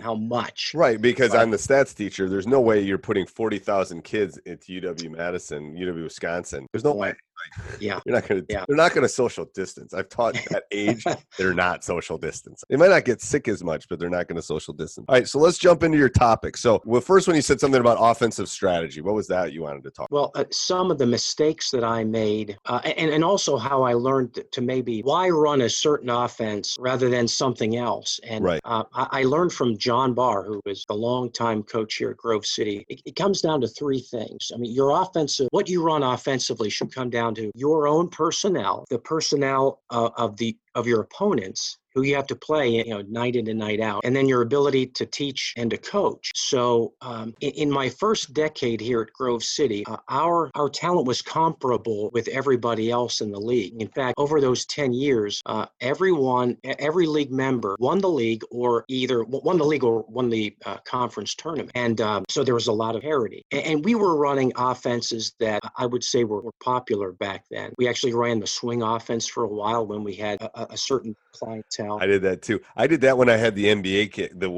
how 0.01 0.15
much. 0.15 0.72
Right, 0.75 1.01
because 1.01 1.32
But- 1.32 1.39
I'm 1.39 1.51
the 1.51 1.58
stats 1.58 1.96
teacher. 1.96 2.29
There's 2.29 2.48
no 2.48 2.62
way 2.62 2.82
you're 2.82 2.98
putting 2.98 3.25
forty 3.25 3.60
thousand 3.60 4.03
kids 4.03 4.38
into 4.46 4.82
UW 4.82 5.12
Madison, 5.12 5.75
UW 5.75 6.03
Wisconsin. 6.03 6.68
There's 6.72 6.84
no 6.84 6.94
way. 6.94 7.13
Yeah. 7.79 8.00
You're 8.05 8.15
not 8.15 8.27
gonna. 8.27 8.43
Yeah. 8.50 8.65
They're 8.67 8.77
not 8.77 8.93
gonna 8.93 9.10
social 9.10 9.46
distance. 9.53 9.93
I've 9.93 10.10
taught 10.10 10.34
that 10.51 10.63
age. 10.72 11.03
they're 11.38 11.53
not 11.53 11.84
social 11.84 12.17
distance. 12.17 12.63
They 12.69 12.75
might 12.75 12.89
not 12.89 13.05
get 13.05 13.22
sick 13.22 13.48
as 13.48 13.63
much, 13.63 13.88
but 13.89 14.00
they're 14.00 14.10
not 14.10 14.27
going 14.27 14.36
to 14.38 14.41
social 14.41 14.74
distance. 14.74 15.05
All 15.10 15.15
right, 15.15 15.27
so 15.27 15.39
let's 15.39 15.58
jump 15.58 15.84
into 15.84 15.98
your 15.98 16.10
topic. 16.10 16.58
So, 16.58 16.81
well, 16.86 17.01
first, 17.01 17.27
when 17.27 17.36
you 17.36 17.41
said 17.41 17.60
something 17.60 17.79
about 17.81 17.98
offensive 18.00 18.50
strategy, 18.50 19.01
what 19.01 19.15
was 19.15 19.27
that 19.27 19.53
you 19.53 19.62
wanted 19.63 19.84
to 19.84 19.91
talk? 19.91 20.08
Well, 20.12 20.31
uh, 20.36 20.46
some 20.51 20.91
of 20.91 20.98
the 20.98 21.05
mistakes 21.05 21.72
that 21.72 21.84
I 21.84 22.03
made, 22.03 22.58
uh, 22.65 22.81
and, 22.84 23.10
and 23.12 23.24
also 23.24 23.58
how 23.58 23.84
I 23.84 23.93
learned 23.93 24.34
to- 24.36 24.43
to 24.51 24.62
maybe 24.62 25.01
why 25.01 25.29
run 25.29 25.62
a 25.62 25.69
certain 25.69 26.10
offense 26.10 26.75
rather 26.79 27.10
than 27.10 27.27
something 27.27 27.75
else. 27.77 28.19
And 28.24 28.43
Right. 28.43 28.62
uh, 28.65 28.84
I, 28.93 29.08
I 29.22 29.24
learned 29.24 29.53
from 29.53 29.77
John 29.77 30.13
Barr, 30.13 30.43
who 30.43 30.62
was 30.65 30.86
the 30.88 30.96
longtime 30.96 31.63
coach 31.63 31.96
here 31.96 32.12
at 32.12 32.17
Grove 32.17 32.46
City. 32.46 32.86
It, 32.89 33.01
it 33.05 33.15
comes 33.15 33.41
down 33.41 33.62
to 33.62 33.67
three 33.67 34.01
things. 34.01 34.51
I 34.53 34.58
mean, 34.58 34.74
your 34.74 35.01
offensive, 35.01 35.48
what 35.51 35.69
you 35.69 35.84
run 35.84 36.03
offensively 36.03 36.69
should 36.69 36.93
come 36.93 37.10
down 37.10 37.28
to 37.36 37.51
your 37.55 37.88
own 37.88 38.09
personnel, 38.09 38.86
the 38.89 39.00
personnel 39.00 39.81
uh, 39.89 40.09
of 40.17 40.38
the 40.38 40.57
of 40.75 40.88
your 40.88 41.01
opponents 41.01 41.78
who 41.93 42.03
you 42.03 42.15
have 42.15 42.27
to 42.27 42.36
play, 42.36 42.69
you 42.69 42.89
know, 42.89 43.01
night 43.10 43.36
in 43.36 43.48
and 43.50 43.60
night 43.60 43.79
out, 43.79 44.01
and 44.03 44.15
then 44.15 44.27
your 44.27 44.41
ability 44.41 44.88
to 44.88 45.05
teach 45.05 45.53
and 45.58 45.72
to 45.72 45.77
coach. 45.77 46.31
So, 46.36 46.93
um, 47.01 47.34
in, 47.41 47.51
in 47.51 47.72
my 47.72 47.89
first 47.89 48.34
decade 48.34 48.81
here 48.81 49.01
at 49.01 49.13
Grove 49.13 49.43
City, 49.43 49.86
uh, 49.86 49.98
our 50.10 50.51
our 50.55 50.69
talent 50.69 51.08
was 51.08 51.22
comparable 51.22 52.10
with 52.13 52.27
everybody 52.29 52.91
else 52.91 53.22
in 53.22 53.31
the 53.31 53.39
league. 53.39 53.81
In 53.81 53.88
fact, 53.88 54.15
over 54.17 54.39
those 54.41 54.65
ten 54.65 54.93
years, 54.93 55.41
uh, 55.46 55.65
everyone, 55.81 56.58
every 56.63 57.08
league 57.08 57.31
member 57.31 57.75
won 57.79 58.00
the 58.00 58.10
league 58.10 58.43
or 58.51 58.86
either 58.88 59.24
won 59.24 59.58
the 59.58 59.65
league 59.65 59.84
or 59.84 60.05
won 60.08 60.29
the 60.29 60.55
uh, 60.65 60.77
conference 60.86 61.36
tournament, 61.36 61.72
and 61.75 62.01
um, 62.01 62.24
so 62.29 62.43
there 62.43 62.55
was 62.55 62.67
a 62.67 62.74
lot 62.74 62.96
of 62.96 63.01
parity. 63.01 63.46
And, 63.51 63.63
and 63.65 63.86
we 63.86 63.96
were 63.96 64.15
running 64.15 64.51
offenses 64.55 65.34
that 65.39 65.62
I 65.77 65.86
would 65.86 66.03
say 66.03 66.24
were, 66.24 66.41
were 66.41 66.53
popular 66.63 67.12
back 67.13 67.46
then. 67.50 67.74
We 67.77 67.88
actually 67.88 68.13
ran 68.13 68.39
the 68.39 68.48
swing 68.48 68.81
offense 68.81 69.27
for 69.27 69.43
a 69.43 69.48
while 69.48 69.86
when 69.86 70.03
we 70.03 70.13
had 70.15 70.41
a, 70.41 70.74
a- 70.74 70.77
certain 70.77 71.15
clientele. 71.34 71.78
I 71.79 72.05
did 72.05 72.21
that 72.24 72.41
too. 72.41 72.59
I 72.75 72.88
did 72.88 73.01
that 73.01 73.17
when 73.17 73.29
I 73.29 73.38
had 73.38 73.55
the 73.55 73.65
NBA 73.65 74.12
kid. 74.12 74.39
The 74.39 74.50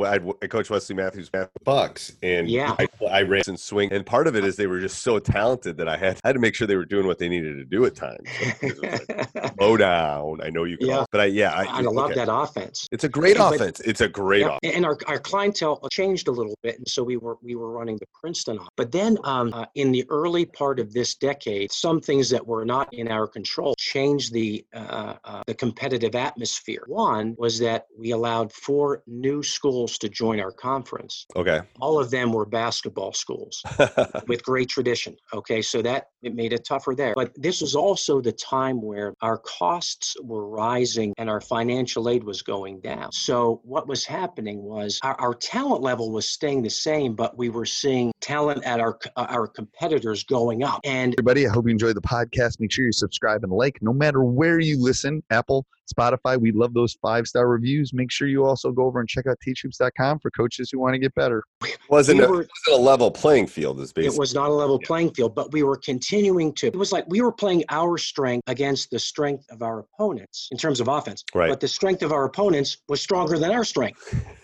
I, 0.41 0.47
coached 0.47 0.69
Wesley 0.69 0.95
Matthews 0.95 1.29
Bucks, 1.63 2.13
and 2.23 2.49
Yeah. 2.49 2.75
I, 2.79 2.87
I 3.09 3.21
ran 3.23 3.41
and 3.47 3.59
swing. 3.59 3.91
And 3.91 4.05
part 4.05 4.27
of 4.27 4.35
it 4.35 4.43
is 4.43 4.55
they 4.55 4.67
were 4.67 4.79
just 4.79 4.99
so 5.01 5.19
talented 5.19 5.77
that 5.77 5.87
I 5.87 5.97
had 5.97 6.19
I 6.23 6.29
had 6.29 6.33
to 6.33 6.39
make 6.39 6.55
sure 6.55 6.67
they 6.67 6.75
were 6.75 6.85
doing 6.85 7.07
what 7.07 7.17
they 7.19 7.29
needed 7.29 7.57
to 7.57 7.65
do 7.65 7.85
at 7.85 7.95
times. 7.95 8.27
So 8.59 8.67
like, 8.81 9.77
down. 9.77 10.39
I 10.43 10.49
know 10.49 10.63
you 10.65 10.77
call, 10.77 10.87
Yeah. 10.87 11.05
but 11.11 11.21
I 11.21 11.25
yeah, 11.25 11.51
I, 11.53 11.79
I 11.79 11.81
love 11.81 12.11
okay. 12.11 12.15
that 12.15 12.33
offense. 12.33 12.87
It's 12.91 13.03
a 13.03 13.09
great 13.09 13.37
offense. 13.39 13.79
It's 13.81 14.01
a 14.01 14.07
great 14.07 14.41
Yeah, 14.41 14.57
offense. 14.61 14.75
and 14.75 14.85
our, 14.85 14.97
our 15.07 15.19
clientele 15.19 15.79
changed 15.91 16.27
a 16.27 16.31
little 16.31 16.57
bit, 16.63 16.77
and 16.77 16.87
so 16.87 17.03
we 17.03 17.17
were 17.17 17.37
we 17.41 17.55
were 17.55 17.71
running 17.71 17.97
the 17.97 18.05
Princeton. 18.19 18.59
off. 18.59 18.69
But 18.77 18.91
then, 18.91 19.17
um, 19.23 19.53
uh, 19.53 19.65
in 19.75 19.91
the 19.91 20.05
early 20.09 20.45
part 20.45 20.79
of 20.79 20.93
this 20.93 21.15
decade, 21.15 21.71
some 21.71 21.99
things 22.01 22.29
that 22.29 22.45
were 22.45 22.65
not 22.65 22.93
in 22.93 23.07
our 23.07 23.27
control 23.27 23.75
changed 23.77 24.33
the 24.33 24.65
uh, 24.73 25.15
uh, 25.23 25.43
the 25.47 25.53
competitive 25.53 26.15
atmosphere. 26.15 26.83
One 26.87 27.10
was 27.37 27.59
that 27.59 27.85
we 27.97 28.11
allowed 28.11 28.51
four 28.51 29.03
new 29.07 29.43
schools 29.43 29.97
to 29.99 30.09
join 30.09 30.39
our 30.39 30.51
conference. 30.51 31.25
Okay. 31.35 31.61
All 31.79 31.99
of 31.99 32.11
them 32.11 32.31
were 32.31 32.45
basketball 32.45 33.13
schools 33.13 33.61
with 34.27 34.43
great 34.43 34.69
tradition. 34.69 35.15
Okay, 35.33 35.61
so 35.61 35.81
that 35.81 36.07
it 36.23 36.35
made 36.35 36.53
it 36.53 36.65
tougher 36.65 36.95
there. 36.95 37.13
But 37.15 37.31
this 37.35 37.61
was 37.61 37.75
also 37.75 38.21
the 38.21 38.31
time 38.31 38.81
where 38.81 39.13
our 39.21 39.37
costs 39.39 40.15
were 40.21 40.47
rising 40.47 41.13
and 41.17 41.29
our 41.29 41.41
financial 41.41 42.09
aid 42.09 42.23
was 42.23 42.41
going 42.41 42.79
down. 42.81 43.11
So 43.11 43.61
what 43.63 43.87
was 43.87 44.05
happening 44.05 44.63
was 44.63 44.99
our, 45.03 45.15
our 45.19 45.33
talent 45.33 45.81
level 45.81 46.11
was 46.11 46.27
staying 46.27 46.63
the 46.63 46.69
same, 46.69 47.15
but 47.15 47.37
we 47.37 47.49
were 47.49 47.65
seeing 47.65 48.11
talent 48.21 48.63
at 48.63 48.79
our 48.79 48.97
uh, 49.15 49.27
our 49.29 49.47
competitors 49.47 50.23
going 50.23 50.63
up. 50.63 50.79
And 50.83 51.13
Everybody, 51.15 51.47
I 51.47 51.51
hope 51.51 51.65
you 51.65 51.71
enjoyed 51.71 51.95
the 51.95 52.01
podcast. 52.01 52.59
Make 52.59 52.71
sure 52.71 52.85
you 52.85 52.91
subscribe 52.91 53.43
and 53.43 53.51
like 53.51 53.77
no 53.81 53.93
matter 53.93 54.23
where 54.23 54.59
you 54.59 54.81
listen 54.81 55.23
Apple, 55.29 55.65
Spotify. 55.91 56.39
We 56.39 56.51
love 56.51 56.73
those 56.73 56.93
five 57.01 57.27
star 57.27 57.47
reviews. 57.47 57.93
Make 57.93 58.11
sure 58.11 58.27
you 58.27 58.45
also 58.45 58.71
go 58.71 58.85
over 58.85 58.99
and 58.99 59.09
check 59.09 59.27
out 59.27 59.37
teachhoops.com 59.45 60.19
for 60.19 60.31
coaches 60.31 60.69
who 60.71 60.79
want 60.79 60.93
to 60.93 60.99
get 60.99 61.13
better. 61.15 61.43
wasn't 61.89 62.19
We 62.19 62.25
a, 62.25 62.27
were- 62.29 62.37
wasn't 62.37 62.47
a 62.73 62.75
level 62.81 63.11
playing 63.11 63.47
field. 63.47 63.79
Is 63.81 63.93
It 63.95 64.17
was 64.17 64.33
not 64.33 64.49
a 64.49 64.53
level 64.53 64.79
playing 64.79 65.13
field, 65.13 65.35
but 65.35 65.51
we 65.51 65.63
were 65.63 65.77
continuing 65.77 66.53
to. 66.55 66.67
It 66.67 66.75
was 66.75 66.91
like 66.91 67.05
we 67.07 67.21
were 67.21 67.31
playing 67.31 67.63
our 67.69 67.97
strength 67.97 68.43
against 68.47 68.91
the 68.91 68.99
strength 68.99 69.45
of 69.51 69.61
our 69.61 69.79
opponents 69.79 70.47
in 70.51 70.57
terms 70.57 70.79
of 70.79 70.87
offense. 70.87 71.23
Right. 71.33 71.49
But 71.49 71.59
the 71.59 71.67
strength 71.67 72.01
of 72.03 72.11
our 72.11 72.25
opponents 72.25 72.77
was 72.87 73.01
stronger 73.01 73.37
than 73.37 73.51
our 73.51 73.63
strength, 73.63 73.99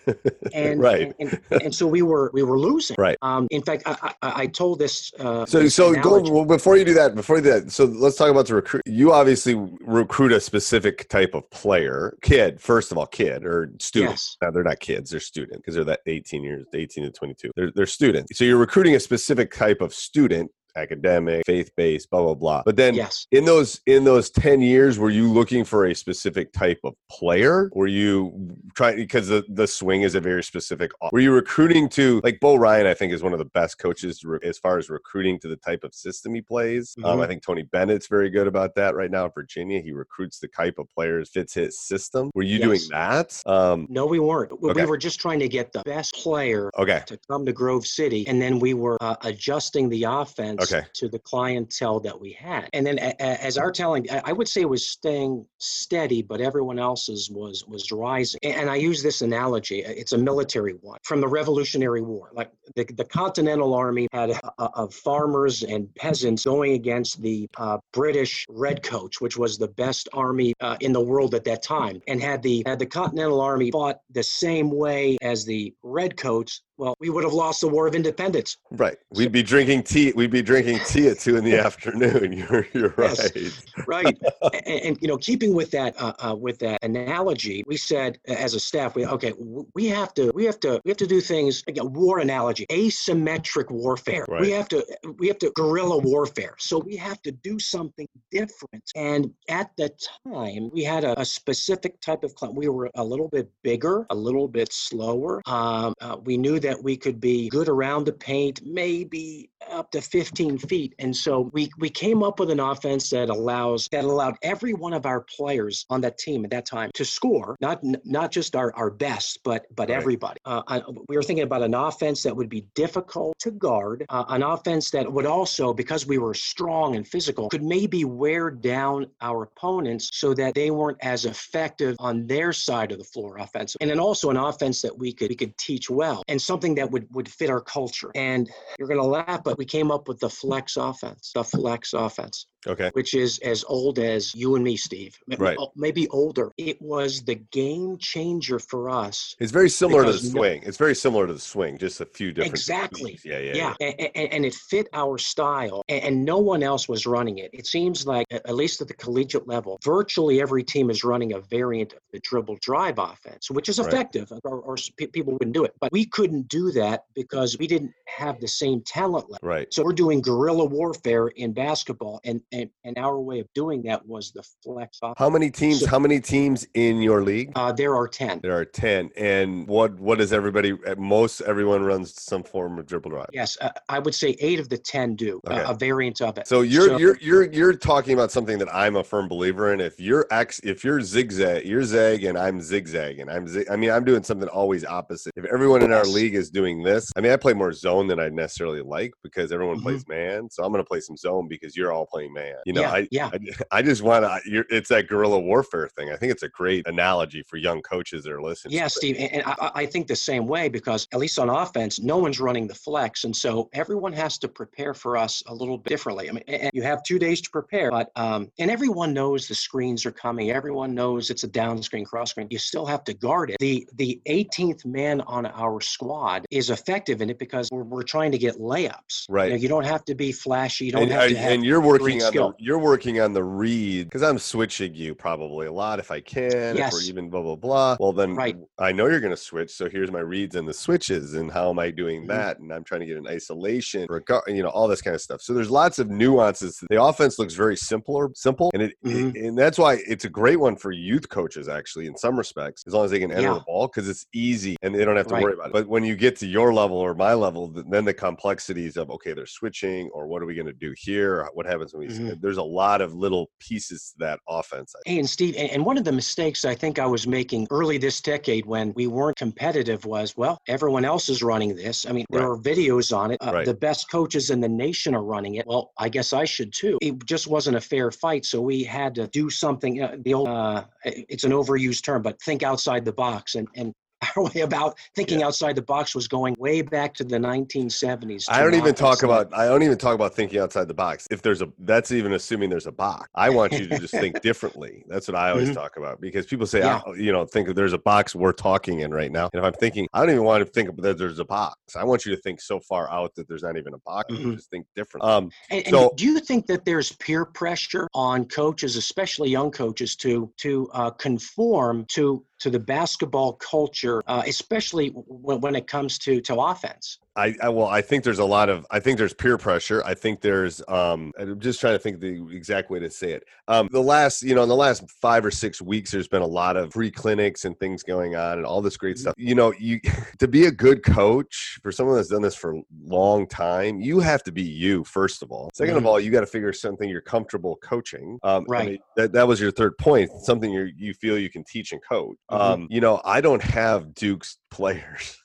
and 0.52 0.80
Right. 0.80 1.12
and, 1.20 1.40
and, 1.50 1.62
and 1.62 1.74
so 1.74 1.86
we 1.86 2.02
were 2.02 2.30
we 2.32 2.42
were 2.42 2.58
losing. 2.58 2.96
Right. 2.98 3.16
Um, 3.22 3.46
in 3.50 3.62
fact, 3.62 3.82
I, 3.86 4.12
I, 4.22 4.42
I 4.42 4.46
told 4.46 4.78
this. 4.78 5.12
Uh, 5.18 5.44
So, 5.46 5.60
this 5.60 5.74
so 5.74 5.94
go 5.94 6.20
well, 6.20 6.44
before 6.44 6.76
you 6.76 6.84
do 6.84 6.94
that. 6.94 7.14
Before 7.14 7.36
you 7.36 7.42
do 7.42 7.50
that, 7.60 7.72
so 7.72 7.84
let's 7.84 8.16
talk 8.16 8.30
about 8.30 8.46
the 8.46 8.54
recruit. 8.54 8.82
You 8.86 9.12
obviously 9.12 9.54
recruit 9.80 10.32
a 10.32 10.40
specific 10.40 11.08
type 11.08 11.34
of 11.34 11.37
player, 11.42 12.16
kid. 12.22 12.60
First 12.60 12.92
of 12.92 12.98
all, 12.98 13.06
kid 13.06 13.44
or 13.44 13.72
student. 13.80 14.12
Yes. 14.12 14.36
No, 14.42 14.50
they're 14.50 14.62
not 14.64 14.80
kids; 14.80 15.10
they're 15.10 15.20
student 15.20 15.60
because 15.60 15.74
they're 15.74 15.84
that 15.84 16.00
eighteen 16.06 16.42
years, 16.44 16.66
eighteen 16.74 17.04
to 17.04 17.10
twenty-two. 17.10 17.50
They're 17.56 17.72
they're 17.74 17.86
students. 17.86 18.36
So 18.36 18.44
you're 18.44 18.58
recruiting 18.58 18.94
a 18.94 19.00
specific 19.00 19.52
type 19.52 19.80
of 19.80 19.94
student, 19.94 20.50
academic, 20.78 21.44
faith-based, 21.46 22.08
blah 22.10 22.22
blah 22.22 22.34
blah. 22.34 22.62
But 22.64 22.76
then 22.76 22.94
Yes. 22.94 23.26
in 23.32 23.44
those 23.44 23.80
in 23.86 24.04
those 24.04 24.30
10 24.30 24.60
years 24.62 24.98
were 24.98 25.10
you 25.10 25.30
looking 25.30 25.64
for 25.64 25.86
a 25.86 25.94
specific 25.94 26.52
type 26.52 26.80
of 26.84 26.94
player 27.10 27.70
were 27.74 27.86
you 27.86 28.56
trying 28.74 28.96
because 28.96 29.28
the, 29.28 29.44
the 29.48 29.66
swing 29.66 30.02
is 30.02 30.14
a 30.14 30.20
very 30.20 30.42
specific 30.42 30.90
were 31.12 31.20
you 31.20 31.32
recruiting 31.32 31.88
to 31.88 32.20
like 32.24 32.38
bo 32.40 32.54
ryan 32.56 32.86
i 32.86 32.94
think 32.94 33.12
is 33.12 33.22
one 33.22 33.32
of 33.32 33.38
the 33.38 33.44
best 33.60 33.78
coaches 33.78 34.24
re- 34.24 34.38
as 34.42 34.58
far 34.58 34.78
as 34.78 34.88
recruiting 34.88 35.38
to 35.38 35.48
the 35.48 35.56
type 35.56 35.82
of 35.84 35.94
system 35.94 36.34
he 36.34 36.40
plays 36.40 36.94
um, 37.04 37.18
Mhm. 37.18 37.24
i 37.24 37.26
think 37.26 37.42
tony 37.42 37.62
bennett's 37.62 38.06
very 38.06 38.30
good 38.30 38.46
about 38.46 38.74
that 38.76 38.94
right 38.94 39.10
now 39.10 39.28
virginia 39.28 39.80
he 39.80 39.92
recruits 39.92 40.38
the 40.38 40.48
type 40.48 40.78
of 40.78 40.88
players 40.90 41.28
fits 41.30 41.54
his 41.54 41.78
system 41.80 42.30
were 42.34 42.42
you 42.42 42.58
doing 42.58 42.80
that 42.90 43.40
um, 43.46 43.86
No, 43.90 44.06
we 44.06 44.18
weren't. 44.18 44.52
We- 44.60 44.70
Okay. 44.70 44.82
We 44.82 44.86
were 44.90 44.98
just 44.98 45.18
trying 45.18 45.40
to 45.40 45.48
get 45.48 45.72
the 45.72 45.82
best 45.84 46.14
player 46.14 46.70
okay 46.78 47.02
to 47.06 47.18
come 47.30 47.44
to 47.46 47.52
Grove 47.52 47.86
City, 47.86 48.26
and 48.28 48.40
then 48.40 48.58
we 48.58 48.74
were 48.74 48.98
uh, 49.00 49.16
adjusting 49.22 49.88
the 49.88 50.04
offense 50.04 50.62
Okay. 50.72 50.86
to 50.94 51.08
the 51.08 51.18
clientele 51.18 52.00
that 52.00 52.18
we 52.20 52.32
had. 52.32 52.68
And 52.72 52.86
then 52.86 52.98
a- 52.98 53.14
a- 53.20 53.44
as 53.44 53.56
our 53.58 53.70
telling, 53.72 54.06
I- 54.10 54.32
would 54.32 54.48
say 54.48 54.60
it 54.62 54.68
was 54.68 54.86
staying 54.88 55.46
steady, 55.58 56.22
but 56.22 56.40
everyone 56.40 56.78
else's 56.78 57.30
was 57.30 57.64
was 57.66 57.90
rising. 57.92 58.38
And 58.42 58.70
I 58.70 58.76
use 58.76 59.02
this 59.02 59.22
analogy. 59.22 59.84
uh, 59.84 59.90
It's 59.90 60.12
a 60.12 60.18
military 60.18 60.72
one 60.80 60.98
from 61.02 61.20
the 61.20 61.28
Revolutionary 61.28 62.02
War. 62.02 62.30
Like 62.34 62.50
the, 62.76 62.84
the 62.84 63.04
Continental 63.04 63.74
Army 63.74 64.06
had 64.12 64.38
of 64.58 64.94
farmers 64.94 65.62
and 65.62 65.92
peasants 65.94 66.44
going 66.44 66.72
against 66.72 67.20
the 67.22 67.48
uh, 67.58 67.78
British 67.92 68.44
Redcoats, 68.48 69.20
which 69.20 69.36
was 69.36 69.58
the 69.58 69.68
best 69.68 70.08
army 70.12 70.54
uh, 70.60 70.76
in 70.80 70.92
the 70.92 71.00
world 71.00 71.34
at 71.34 71.44
that 71.44 71.62
time. 71.62 72.00
And 72.08 72.20
had 72.22 72.42
the 72.42 72.62
had 72.66 72.78
the 72.78 72.86
Continental 72.86 73.40
Army 73.40 73.70
fought 73.70 74.00
the 74.10 74.22
same 74.22 74.70
way 74.70 75.16
as 75.22 75.44
the 75.44 75.74
Redcoats, 75.82 76.62
well, 76.78 76.94
we 77.00 77.10
would 77.10 77.24
have 77.24 77.32
lost 77.32 77.60
the 77.60 77.68
War 77.68 77.86
of 77.86 77.94
Independence. 77.94 78.56
right. 78.70 78.96
We'd 79.10 79.32
be 79.32 79.42
drinking 79.42 79.82
tea 79.82 80.12
we'd 80.14 80.30
be 80.30 80.42
drinking 80.42 80.78
tea 80.86 81.08
at 81.08 81.18
two 81.18 81.36
in 81.36 81.44
the 81.44 81.58
afternoon. 81.68 82.32
You're 82.38 82.66
you're 82.72 82.94
Yes. 82.98 83.30
right. 83.34 83.86
Right. 83.86 84.18
And, 84.66 84.80
and, 84.86 84.98
you 85.00 85.08
know 85.08 85.16
keeping 85.18 85.54
with 85.54 85.70
that 85.72 85.94
uh, 86.00 86.12
uh, 86.20 86.34
with 86.34 86.58
that 86.60 86.78
analogy 86.82 87.62
we 87.66 87.76
said 87.76 88.18
as 88.26 88.54
a 88.54 88.60
staff 88.60 88.94
we 88.96 89.04
okay 89.06 89.32
we 89.74 89.86
have 89.86 90.12
to 90.14 90.30
we 90.34 90.44
have 90.44 90.58
to 90.60 90.80
we 90.84 90.90
have 90.90 90.96
to 90.98 91.06
do 91.06 91.20
things 91.20 91.62
again 91.68 91.92
war 91.92 92.18
analogy 92.20 92.66
asymmetric 92.70 93.70
warfare. 93.70 94.24
Right. 94.28 94.40
we 94.42 94.50
have 94.50 94.68
to 94.68 94.84
we 95.18 95.28
have 95.28 95.38
to 95.38 95.50
guerrilla 95.54 95.98
warfare. 95.98 96.54
So 96.58 96.78
we 96.78 96.96
have 96.96 97.20
to 97.22 97.32
do 97.32 97.58
something 97.58 98.06
different. 98.30 98.84
And 98.96 99.32
at 99.48 99.70
the 99.76 99.90
time 100.26 100.70
we 100.72 100.82
had 100.84 101.04
a, 101.04 101.18
a 101.20 101.24
specific 101.24 102.00
type 102.00 102.22
of 102.24 102.34
client 102.34 102.56
we 102.56 102.68
were 102.68 102.90
a 102.94 103.04
little 103.04 103.28
bit 103.28 103.50
bigger 103.62 104.06
a 104.10 104.14
little 104.14 104.48
bit 104.48 104.72
slower. 104.72 105.40
Um, 105.46 105.94
uh, 106.00 106.16
we 106.24 106.36
knew 106.36 106.58
that 106.60 106.67
we 106.82 106.96
could 106.96 107.20
be 107.20 107.48
good 107.48 107.68
around 107.68 108.04
the 108.04 108.12
paint 108.12 108.60
maybe 108.64 109.50
up 109.70 109.90
to 109.90 110.00
15 110.00 110.58
feet. 110.58 110.94
And 110.98 111.14
so 111.14 111.50
we 111.52 111.70
we 111.78 111.90
came 111.90 112.22
up 112.22 112.40
with 112.40 112.50
an 112.50 112.60
offense 112.60 113.10
that 113.10 113.28
allows 113.28 113.88
that 113.92 114.04
allowed 114.04 114.36
every 114.42 114.74
one 114.74 114.92
of 114.92 115.06
our 115.06 115.20
players 115.20 115.86
on 115.90 116.00
that 116.00 116.18
team 116.18 116.44
at 116.44 116.50
that 116.50 116.66
time 116.66 116.90
to 116.94 117.04
score 117.04 117.56
not 117.60 117.80
not 118.04 118.30
just 118.30 118.56
our, 118.56 118.72
our 118.74 118.90
best 118.90 119.40
but 119.44 119.66
but 119.74 119.88
Right. 119.88 119.96
everybody. 119.96 120.38
Uh, 120.44 120.62
I, 120.66 120.82
we 121.08 121.16
were 121.16 121.22
thinking 121.22 121.44
about 121.44 121.62
an 121.62 121.74
offense 121.74 122.22
that 122.24 122.36
would 122.36 122.48
be 122.48 122.62
difficult 122.74 123.38
to 123.38 123.50
guard 123.50 124.04
uh, 124.08 124.24
an 124.28 124.42
offense 124.42 124.90
that 124.90 125.10
would 125.10 125.26
also 125.26 125.72
because 125.72 126.06
we 126.06 126.18
were 126.18 126.34
strong 126.34 126.96
and 126.96 127.06
physical 127.06 127.48
could 127.48 127.62
maybe 127.62 128.04
wear 128.04 128.50
down 128.50 129.06
our 129.20 129.44
opponents 129.44 130.10
so 130.12 130.34
that 130.34 130.54
they 130.54 130.70
weren't 130.70 130.98
as 131.02 131.24
effective 131.24 131.96
on 132.00 132.26
their 132.26 132.52
side 132.52 132.92
of 132.92 132.98
the 132.98 133.04
floor 133.04 133.38
offensive 133.38 133.78
and 133.80 133.90
then 133.90 134.00
also 134.00 134.30
an 134.30 134.36
offense 134.36 134.82
that 134.82 134.96
we 134.96 135.12
could 135.12 135.28
we 135.28 135.36
could 135.36 135.56
teach 135.58 135.90
well. 135.90 136.22
And 136.28 136.40
something 136.40 136.57
that 136.76 136.90
would 136.90 137.06
would 137.12 137.28
fit 137.28 137.50
our 137.50 137.60
culture. 137.60 138.10
And 138.14 138.48
you're 138.78 138.88
going 138.88 139.00
to 139.00 139.06
laugh 139.06 139.42
but 139.44 139.58
we 139.58 139.64
came 139.64 139.90
up 139.90 140.08
with 140.08 140.18
the 140.20 140.30
flex 140.30 140.76
offense 140.76 141.32
the 141.34 141.44
flex 141.44 141.92
offense 141.92 142.46
Okay. 142.66 142.90
which 142.94 143.14
is 143.14 143.38
as 143.40 143.64
old 143.68 143.98
as 143.98 144.34
you 144.34 144.56
and 144.56 144.64
me, 144.64 144.76
Steve. 144.76 145.16
M- 145.30 145.38
Right. 145.38 145.56
oh, 145.60 145.70
Maybe 145.76 146.08
older. 146.08 146.50
It 146.58 146.80
was 146.82 147.22
the 147.22 147.36
game 147.36 147.96
changer 147.98 148.58
for 148.58 148.90
us. 148.90 149.36
It's 149.38 149.52
very 149.52 149.70
similar 149.70 150.02
to 150.04 150.12
the 150.12 150.18
Because 150.18 150.34
no- 150.34 150.40
swing. 150.40 150.62
It's 150.66 150.76
very 150.76 150.94
similar 150.96 151.26
to 151.28 151.32
the 151.32 151.38
swing, 151.38 151.78
just 151.78 152.00
a 152.00 152.06
few 152.06 152.32
different. 152.32 152.52
Exactly. 152.54 153.18
Yeah, 153.24 153.38
yeah, 153.38 153.54
Yeah, 153.54 153.74
a- 153.80 154.18
a- 154.18 154.28
and, 154.34 154.44
it 154.44 154.54
fit 154.54 154.88
our 154.92 155.18
style, 155.18 155.82
a- 155.88 156.04
and, 156.04 156.24
no 156.24 156.38
one 156.38 156.62
else 156.64 156.88
was 156.88 157.06
running 157.06 157.38
it. 157.38 157.50
It 157.52 157.66
seems 157.66 158.06
like, 158.06 158.26
at 158.30 158.54
least 158.54 158.80
at 158.82 158.88
the 158.88 158.94
collegiate 158.94 159.46
level, 159.46 159.78
virtually 159.84 160.40
every 160.40 160.64
team 160.64 160.90
is 160.90 161.04
running 161.04 161.34
a 161.34 161.40
variant 161.40 161.92
of 161.92 162.00
the 162.12 162.18
dribble 162.20 162.58
drive 162.60 162.98
offense, 162.98 163.50
which 163.50 163.68
is 163.68 163.78
Right. 163.78 163.86
effective, 163.88 164.32
or, 164.44 164.60
or 164.60 164.76
people 165.12 165.32
wouldn't 165.34 165.52
do 165.54 165.64
it. 165.64 165.74
But 165.80 165.92
we 165.92 166.04
couldn't 166.06 166.48
do 166.48 166.72
that 166.72 167.04
because 167.14 167.56
we 167.58 167.66
didn't 167.68 167.92
have 168.06 168.40
the 168.40 168.48
same 168.48 168.82
talent 168.82 169.30
level. 169.30 169.48
Right. 169.48 169.72
So 169.72 169.84
we're 169.84 169.92
doing 169.92 170.20
guerrilla 170.20 170.64
warfare 170.64 171.28
in 171.28 171.52
basketball, 171.52 172.20
and, 172.24 172.40
and, 172.52 172.70
and 172.84 172.96
our 172.98 173.18
way 173.20 173.40
of 173.40 173.46
doing 173.54 173.82
that 173.82 174.04
was 174.06 174.32
the 174.32 174.42
flex 174.62 174.98
offense. 175.02 175.16
How 175.18 175.28
many 175.30 175.50
teams? 175.50 175.80
So- 175.80 175.86
How 175.88 175.98
many 175.98 176.20
teams 176.20 176.66
in 176.74 177.02
your 177.02 177.22
league? 177.22 177.52
Uh, 177.54 177.72
there 177.72 177.94
are 177.94 178.08
10. 178.08 178.40
There 178.42 178.56
are 178.56 178.64
ten. 178.64 179.10
And 179.16 179.66
what 179.66 179.98
what 180.00 180.18
does 180.18 180.32
everybody? 180.32 180.74
At 180.86 180.98
most, 180.98 181.40
everyone 181.42 181.82
runs 181.82 182.20
some 182.22 182.42
form 182.42 182.78
of 182.78 182.86
dribble 182.86 183.10
drive. 183.10 183.26
Yes, 183.32 183.56
uh, 183.60 183.70
I 183.88 183.98
would 183.98 184.14
say 184.14 184.36
eight 184.40 184.60
of 184.60 184.68
the 184.68 184.78
10 184.78 185.16
do, 185.16 185.40
uh, 185.46 185.64
a 185.68 185.74
variant 185.74 186.20
of 186.22 186.38
it. 186.38 186.46
So 186.48 186.62
you're 186.62 186.88
So- 186.88 186.98
you're 186.98 187.18
you're 187.20 187.52
you're 187.52 187.74
talking 187.74 188.14
about 188.14 188.30
something 188.30 188.58
that 188.58 188.74
I'm 188.74 188.96
a 188.96 189.04
firm 189.04 189.28
believer 189.28 189.72
in. 189.72 189.80
If 189.80 190.00
you're 190.00 190.26
X, 190.30 190.60
if 190.64 190.84
you're 190.84 191.00
zigzag, 191.00 191.66
you're 191.66 191.84
zag, 191.84 192.24
and 192.24 192.38
I'm 192.38 192.60
zigzag, 192.60 193.18
and 193.18 193.30
I'm 193.30 193.46
zig. 193.46 193.66
I 193.70 193.76
mean, 193.76 193.90
I'm 193.90 194.04
doing 194.04 194.22
something 194.22 194.48
always 194.48 194.84
opposite. 194.84 195.32
If 195.36 195.44
everyone 195.46 195.82
in 195.82 195.92
our 195.92 196.04
league 196.04 196.34
is 196.34 196.50
doing 196.50 196.82
this, 196.82 197.10
I 197.16 197.20
mean, 197.20 197.32
I 197.32 197.36
play 197.36 197.52
more 197.52 197.72
zone 197.72 198.06
than 198.06 198.18
I 198.20 198.28
necessarily 198.28 198.80
like 198.80 199.12
because 199.22 199.52
everyone 199.52 199.78
Mhm. 199.80 199.82
plays 199.82 200.08
man. 200.08 200.48
So 200.50 200.62
I'm 200.64 200.72
going 200.72 200.82
to 200.84 200.88
play 200.88 201.00
some 201.00 201.16
zone 201.16 201.48
because 201.48 201.76
you're 201.76 201.92
all 201.92 202.06
playing 202.06 202.32
man. 202.32 202.37
You 202.66 202.72
know, 202.72 202.82
Yeah, 202.82 202.92
I 202.92 203.08
yeah. 203.10 203.30
I, 203.32 203.38
I 203.78 203.82
just 203.82 204.02
want 204.02 204.24
to. 204.24 204.64
It's 204.70 204.88
that 204.88 205.08
guerrilla 205.08 205.38
warfare 205.38 205.88
thing. 205.88 206.10
I 206.10 206.16
think 206.16 206.32
it's 206.32 206.42
a 206.42 206.48
great 206.48 206.86
analogy 206.86 207.42
for 207.42 207.56
young 207.56 207.82
coaches 207.82 208.24
that 208.24 208.32
are 208.32 208.42
listening. 208.42 208.74
Yeah. 208.74 208.88
Steve, 208.88 209.16
and 209.18 209.32
and 209.32 209.42
I, 209.46 209.70
I 209.74 209.86
think 209.86 210.06
the 210.06 210.16
same 210.16 210.46
way 210.46 210.68
because 210.68 211.06
at 211.12 211.18
least 211.18 211.38
on 211.38 211.48
offense, 211.48 212.00
no 212.00 212.18
one's 212.18 212.40
running 212.40 212.66
the 212.66 212.74
flex, 212.74 213.24
and 213.24 213.34
so 213.34 213.68
everyone 213.72 214.12
has 214.12 214.38
to 214.38 214.48
prepare 214.48 214.94
for 214.94 215.16
us 215.16 215.42
a 215.46 215.54
little 215.54 215.78
bit 215.78 215.88
differently. 215.90 216.28
I 216.28 216.32
mean, 216.32 216.44
and 216.48 216.70
you 216.72 216.82
have 216.82 217.02
two 217.02 217.18
days 217.18 217.40
to 217.42 217.50
prepare, 217.50 217.90
but 217.90 218.10
um, 218.16 218.50
and 218.58 218.70
everyone 218.70 219.12
knows 219.12 219.48
the 219.48 219.54
screens 219.54 220.04
are 220.06 220.12
coming. 220.12 220.50
Everyone 220.50 220.94
knows 220.94 221.30
it's 221.30 221.44
a 221.44 221.48
down 221.48 221.82
screen, 221.82 222.04
cross 222.04 222.30
screen. 222.30 222.48
You 222.50 222.58
still 222.58 222.86
have 222.86 223.04
to 223.04 223.14
guard 223.14 223.50
it. 223.50 223.56
The 223.60 223.86
the 223.94 224.20
18th 224.28 224.84
man 224.84 225.20
on 225.22 225.46
our 225.46 225.80
squad 225.80 226.46
is 226.50 226.70
effective 226.70 227.20
in 227.20 227.30
it 227.30 227.38
because 227.38 227.68
we're, 227.70 227.84
we're 227.84 228.02
trying 228.02 228.32
to 228.32 228.38
get 228.38 228.58
layups. 228.58 229.28
You, 229.28 229.34
Right. 229.34 229.50
know, 229.50 229.56
you 229.56 229.68
don't 229.68 229.86
have 229.86 230.04
to 230.06 230.14
be 230.14 230.32
flashy. 230.32 230.86
You 230.86 230.92
don't 230.92 231.02
and, 231.04 231.12
have 231.12 231.28
to 231.30 231.36
have 231.38 231.52
and 231.52 231.64
you're 231.64 231.80
working 231.80 232.22
on 232.22 232.27
skill. 232.28 232.54
the 232.58 232.64
you're 232.64 232.78
working 232.78 233.20
on 233.20 233.32
the 233.32 233.42
read 233.44 234.04
because 234.06 234.22
I'm 234.22 234.38
switching 234.38 234.94
you 234.94 235.14
probably 235.14 235.66
a 235.66 235.72
lot 235.72 235.98
if 235.98 236.10
I 236.10 236.20
can. 236.20 236.76
If 236.76 236.92
we're 236.92 237.02
even 237.02 237.30
blah 237.30 237.42
blah 237.42 237.56
blah. 237.56 237.96
Well 238.00 238.12
then 238.12 238.34
Right. 238.34 238.56
I 238.78 238.92
know 238.92 239.06
you're 239.06 239.20
gonna 239.20 239.36
switch. 239.36 239.70
So 239.70 239.88
here's 239.88 240.10
my 240.12 240.20
reads 240.20 240.54
and 240.56 240.66
the 240.68 240.72
switches 240.74 241.34
and 241.34 241.50
how 241.50 241.70
am 241.70 241.78
I 241.78 241.90
doing 241.90 242.24
Mhm. 242.24 242.28
that? 242.28 242.58
And 242.60 242.72
I'm 242.72 242.84
trying 242.84 243.00
to 243.00 243.06
get 243.06 243.16
an 243.16 243.26
isolation, 243.26 244.06
you 244.46 244.62
know, 244.62 244.68
all 244.68 244.88
this 244.88 245.02
kind 245.02 245.14
of 245.14 245.20
stuff. 245.20 245.40
So 245.42 245.52
there's 245.54 245.70
lots 245.70 245.98
of 245.98 246.10
nuances. 246.10 246.82
The 246.90 247.02
offense 247.02 247.38
looks 247.38 247.54
very 247.54 247.76
simpler, 247.76 248.30
simple, 248.34 248.70
and 248.74 248.82
it, 248.82 248.94
Mhm. 249.04 249.34
it- 249.34 249.44
and 249.44 249.58
that's 249.58 249.78
why 249.78 249.98
it's 250.06 250.24
a 250.24 250.28
great 250.28 250.60
one 250.60 250.76
for 250.76 250.92
youth 250.92 251.28
coaches 251.28 251.68
actually 251.68 252.06
in 252.06 252.16
some 252.16 252.36
respects, 252.36 252.84
as 252.86 252.92
long 252.94 253.04
as 253.04 253.10
they 253.10 253.18
can 253.18 253.30
enter 253.32 253.42
Yeah. 253.42 253.54
the 253.54 253.60
ball 253.66 253.86
because 253.88 254.08
it's 254.08 254.26
easy 254.34 254.76
and 254.82 254.94
they 254.94 255.04
don't 255.04 255.16
have 255.16 255.26
to 255.28 255.34
Right. 255.34 255.42
worry 255.42 255.54
about 255.54 255.68
it. 255.68 255.72
But 255.72 255.88
when 255.88 256.04
you 256.04 256.16
get 256.16 256.36
to 256.36 256.46
your 256.46 256.72
level 256.72 256.96
or 256.96 257.14
my 257.14 257.34
level, 257.34 257.68
then 257.90 258.04
the 258.04 258.14
complexities 258.14 258.96
of 258.96 259.10
okay, 259.10 259.32
they're 259.32 259.46
switching 259.46 260.08
or 260.12 260.26
what 260.26 260.42
are 260.42 260.46
we 260.46 260.54
going 260.54 260.66
to 260.66 260.72
do 260.72 260.94
here? 260.96 261.48
What 261.54 261.66
happens 261.66 261.92
when 261.94 262.06
we? 262.06 262.08
Mhm. 262.18 262.40
There's 262.40 262.56
a 262.56 262.62
lot 262.62 263.00
of 263.00 263.14
little 263.14 263.50
pieces 263.60 264.10
to 264.12 264.18
that 264.24 264.40
offense. 264.48 264.94
Hey, 265.06 265.18
and 265.18 265.28
Steve, 265.28 265.54
and, 265.56 265.84
one 265.84 265.96
of 265.96 266.04
the 266.04 266.12
mistakes 266.12 266.64
I 266.64 266.74
think 266.74 266.98
I 266.98 267.06
was 267.06 267.26
making 267.26 267.66
early 267.70 267.98
this 267.98 268.20
decade 268.20 268.66
when 268.66 268.92
we 268.94 269.06
weren't 269.06 269.36
competitive 269.36 270.04
was, 270.04 270.36
well, 270.36 270.58
everyone 270.68 271.04
else 271.04 271.28
is 271.28 271.42
running 271.42 271.74
this. 271.76 272.06
I 272.06 272.12
mean, 272.12 272.26
there 272.30 272.40
Right. 272.48 272.48
are 272.48 272.56
videos 272.62 273.16
on 273.16 273.30
it. 273.30 273.38
Uh, 273.40 273.52
Right. 273.52 273.66
The 273.66 273.74
best 273.74 274.10
coaches 274.10 274.50
in 274.50 274.60
the 274.60 274.68
nation 274.68 275.14
are 275.14 275.22
running 275.22 275.54
it. 275.56 275.66
Well, 275.66 275.92
I 275.98 276.08
guess 276.08 276.32
I 276.32 276.44
should 276.44 276.72
too. 276.72 276.98
It 277.00 277.24
just 277.24 277.46
wasn't 277.46 277.76
a 277.76 277.80
fair 277.80 278.10
fight, 278.10 278.44
so 278.44 278.60
we 278.60 278.84
had 278.84 279.14
to 279.16 279.26
do 279.28 279.48
something. 279.50 280.02
Uh, 280.02 280.16
the 280.24 280.34
old, 280.34 280.48
uh, 280.48 280.84
it's 281.04 281.44
an 281.44 281.52
overused 281.52 282.02
term, 282.04 282.22
but 282.22 282.40
think 282.42 282.62
outside 282.62 283.04
the 283.04 283.12
box. 283.12 283.54
And 283.54 283.68
and 283.74 283.92
our 284.36 284.44
way 284.54 284.60
about 284.62 284.96
thinking 285.14 285.42
outside 285.42 285.76
the 285.76 285.82
box 285.82 286.14
was 286.14 286.28
going 286.28 286.54
way 286.58 286.82
back 286.82 287.14
to 287.14 287.24
the 287.24 287.36
1970s. 287.38 288.44
I 288.48 288.60
don't 288.62 288.74
even 288.74 288.94
talk 288.94 289.20
that- 289.20 289.26
about. 289.26 289.54
I 289.54 289.66
don't 289.66 289.82
even 289.82 289.98
talk 289.98 290.14
about 290.14 290.34
thinking 290.34 290.58
outside 290.60 290.88
the 290.88 290.94
box. 290.94 291.26
If 291.30 291.42
there's 291.42 291.62
a, 291.62 291.68
that's 291.80 292.12
even 292.12 292.32
assuming 292.32 292.70
there's 292.70 292.86
a 292.86 292.92
box. 292.92 293.28
I 293.34 293.50
want 293.50 293.72
you 293.72 293.86
to 293.86 293.98
just 293.98 294.12
think 294.18 294.40
differently. 294.42 295.04
That's 295.08 295.28
what 295.28 295.36
I 295.36 295.50
always 295.50 295.70
Mhm. 295.70 295.74
talk 295.74 295.96
about 295.96 296.20
because 296.20 296.46
people 296.46 296.66
say, 296.66 296.80
Yeah. 296.80 297.00
oh, 297.06 297.14
you 297.14 297.32
know, 297.32 297.44
think 297.44 297.74
there's 297.74 297.92
a 297.92 297.98
box 297.98 298.34
we're 298.34 298.52
talking 298.52 299.00
in 299.00 299.12
right 299.12 299.30
now. 299.30 299.50
And 299.52 299.60
if 299.60 299.64
I'm 299.64 299.72
thinking, 299.74 300.06
I 300.12 300.20
don't 300.20 300.30
even 300.30 300.44
want 300.44 300.64
to 300.64 300.70
think 300.72 301.00
that 301.02 301.18
there's 301.18 301.38
a 301.38 301.44
box. 301.44 301.76
I 301.96 302.04
want 302.04 302.26
you 302.26 302.34
to 302.34 302.40
think 302.42 302.60
so 302.60 302.80
far 302.80 303.10
out 303.10 303.34
that 303.36 303.48
there's 303.48 303.62
not 303.62 303.76
even 303.76 303.94
a 303.94 303.98
box. 303.98 304.32
Mhm. 304.32 304.56
Just 304.56 304.70
think 304.70 304.86
different. 304.96 305.24
Um, 305.24 305.50
And, 305.70 305.84
and 305.86 305.90
So- 305.94 306.12
do 306.16 306.24
you 306.24 306.40
think 306.40 306.66
that 306.66 306.84
there's 306.84 307.12
peer 307.16 307.44
pressure 307.44 308.08
on 308.14 308.44
coaches, 308.46 308.96
especially 308.96 309.50
young 309.50 309.70
coaches, 309.70 310.16
to 310.16 310.52
to 310.58 310.88
uh, 310.92 311.10
conform 311.10 312.04
to 312.08 312.44
to 312.60 312.70
the 312.70 312.78
basketball 312.80 313.54
culture, 313.54 314.22
uh, 314.26 314.42
especially 314.46 315.08
when, 315.08 315.60
when 315.60 315.74
it 315.76 315.86
comes 315.86 316.18
to 316.20 316.40
to 316.42 316.54
offense? 316.56 317.18
I, 317.36 317.54
I 317.62 317.68
well, 317.68 317.86
I 317.86 318.00
think 318.02 318.24
there's 318.24 318.40
a 318.40 318.44
lot 318.44 318.68
of 318.68 318.84
I 318.90 318.98
think 318.98 319.16
there's 319.16 319.32
peer 319.32 319.56
pressure. 319.58 320.02
I 320.04 320.14
think 320.14 320.40
there's 320.40 320.82
um 320.88 321.32
I'm 321.38 321.60
just 321.60 321.78
trying 321.80 321.94
to 321.94 321.98
think 322.00 322.18
the 322.20 322.48
exact 322.50 322.90
way 322.90 322.98
to 322.98 323.08
say 323.10 323.30
it. 323.32 323.44
Um 323.68 323.88
the 323.92 324.02
last, 324.02 324.42
you 324.42 324.56
know, 324.56 324.64
in 324.64 324.68
the 324.68 324.74
last 324.74 325.08
5 325.08 325.44
or 325.44 325.50
6 325.52 325.80
weeks 325.80 326.10
there's 326.10 326.26
been 326.26 326.42
a 326.42 326.46
lot 326.46 326.76
of 326.76 326.92
free 326.92 327.12
clinics 327.12 327.64
and 327.64 327.78
things 327.78 328.02
going 328.02 328.34
on 328.34 328.58
and 328.58 328.66
all 328.66 328.82
this 328.82 328.96
great 328.96 329.16
Mhm. 329.16 329.20
stuff. 329.20 329.34
You 329.36 329.54
know, 329.54 329.72
you 329.78 330.00
to 330.40 330.48
be 330.48 330.66
a 330.66 330.72
good 330.72 331.04
coach 331.04 331.78
for 331.82 331.92
someone 331.92 332.16
that's 332.16 332.28
done 332.28 332.42
this 332.42 332.56
for 332.56 332.72
a 332.74 332.82
long 333.04 333.46
time, 333.46 334.00
you 334.00 334.18
have 334.18 334.42
to 334.44 334.50
be 334.52 334.62
you 334.62 335.04
first 335.04 335.42
of 335.42 335.52
all. 335.52 335.70
2nd 335.76 335.96
of 335.96 336.02
Mhm. 336.02 336.06
all, 336.06 336.18
you 336.18 336.32
got 336.32 336.40
to 336.40 336.46
figure 336.46 336.72
something 336.72 337.08
you're 337.08 337.20
comfortable 337.20 337.76
coaching. 337.76 338.40
Um 338.42 338.66
I 338.74 338.82
Right. 338.82 338.88
mean, 338.90 338.98
that 339.14 339.32
that 339.32 339.46
was 339.46 339.60
your 339.60 339.70
third 339.70 339.96
point, 339.98 340.28
something 340.42 340.72
you 340.72 340.88
you 340.96 341.14
feel 341.14 341.38
you 341.38 341.50
can 341.50 341.62
teach 341.62 341.92
and 341.92 342.02
coach. 342.02 342.36
Mhm. 342.50 342.60
Um 342.60 342.86
you 342.90 343.00
know, 343.00 343.20
I 343.24 343.40
don't 343.40 343.62
have 343.62 344.14
Duke's 344.14 344.58
players. 344.70 345.36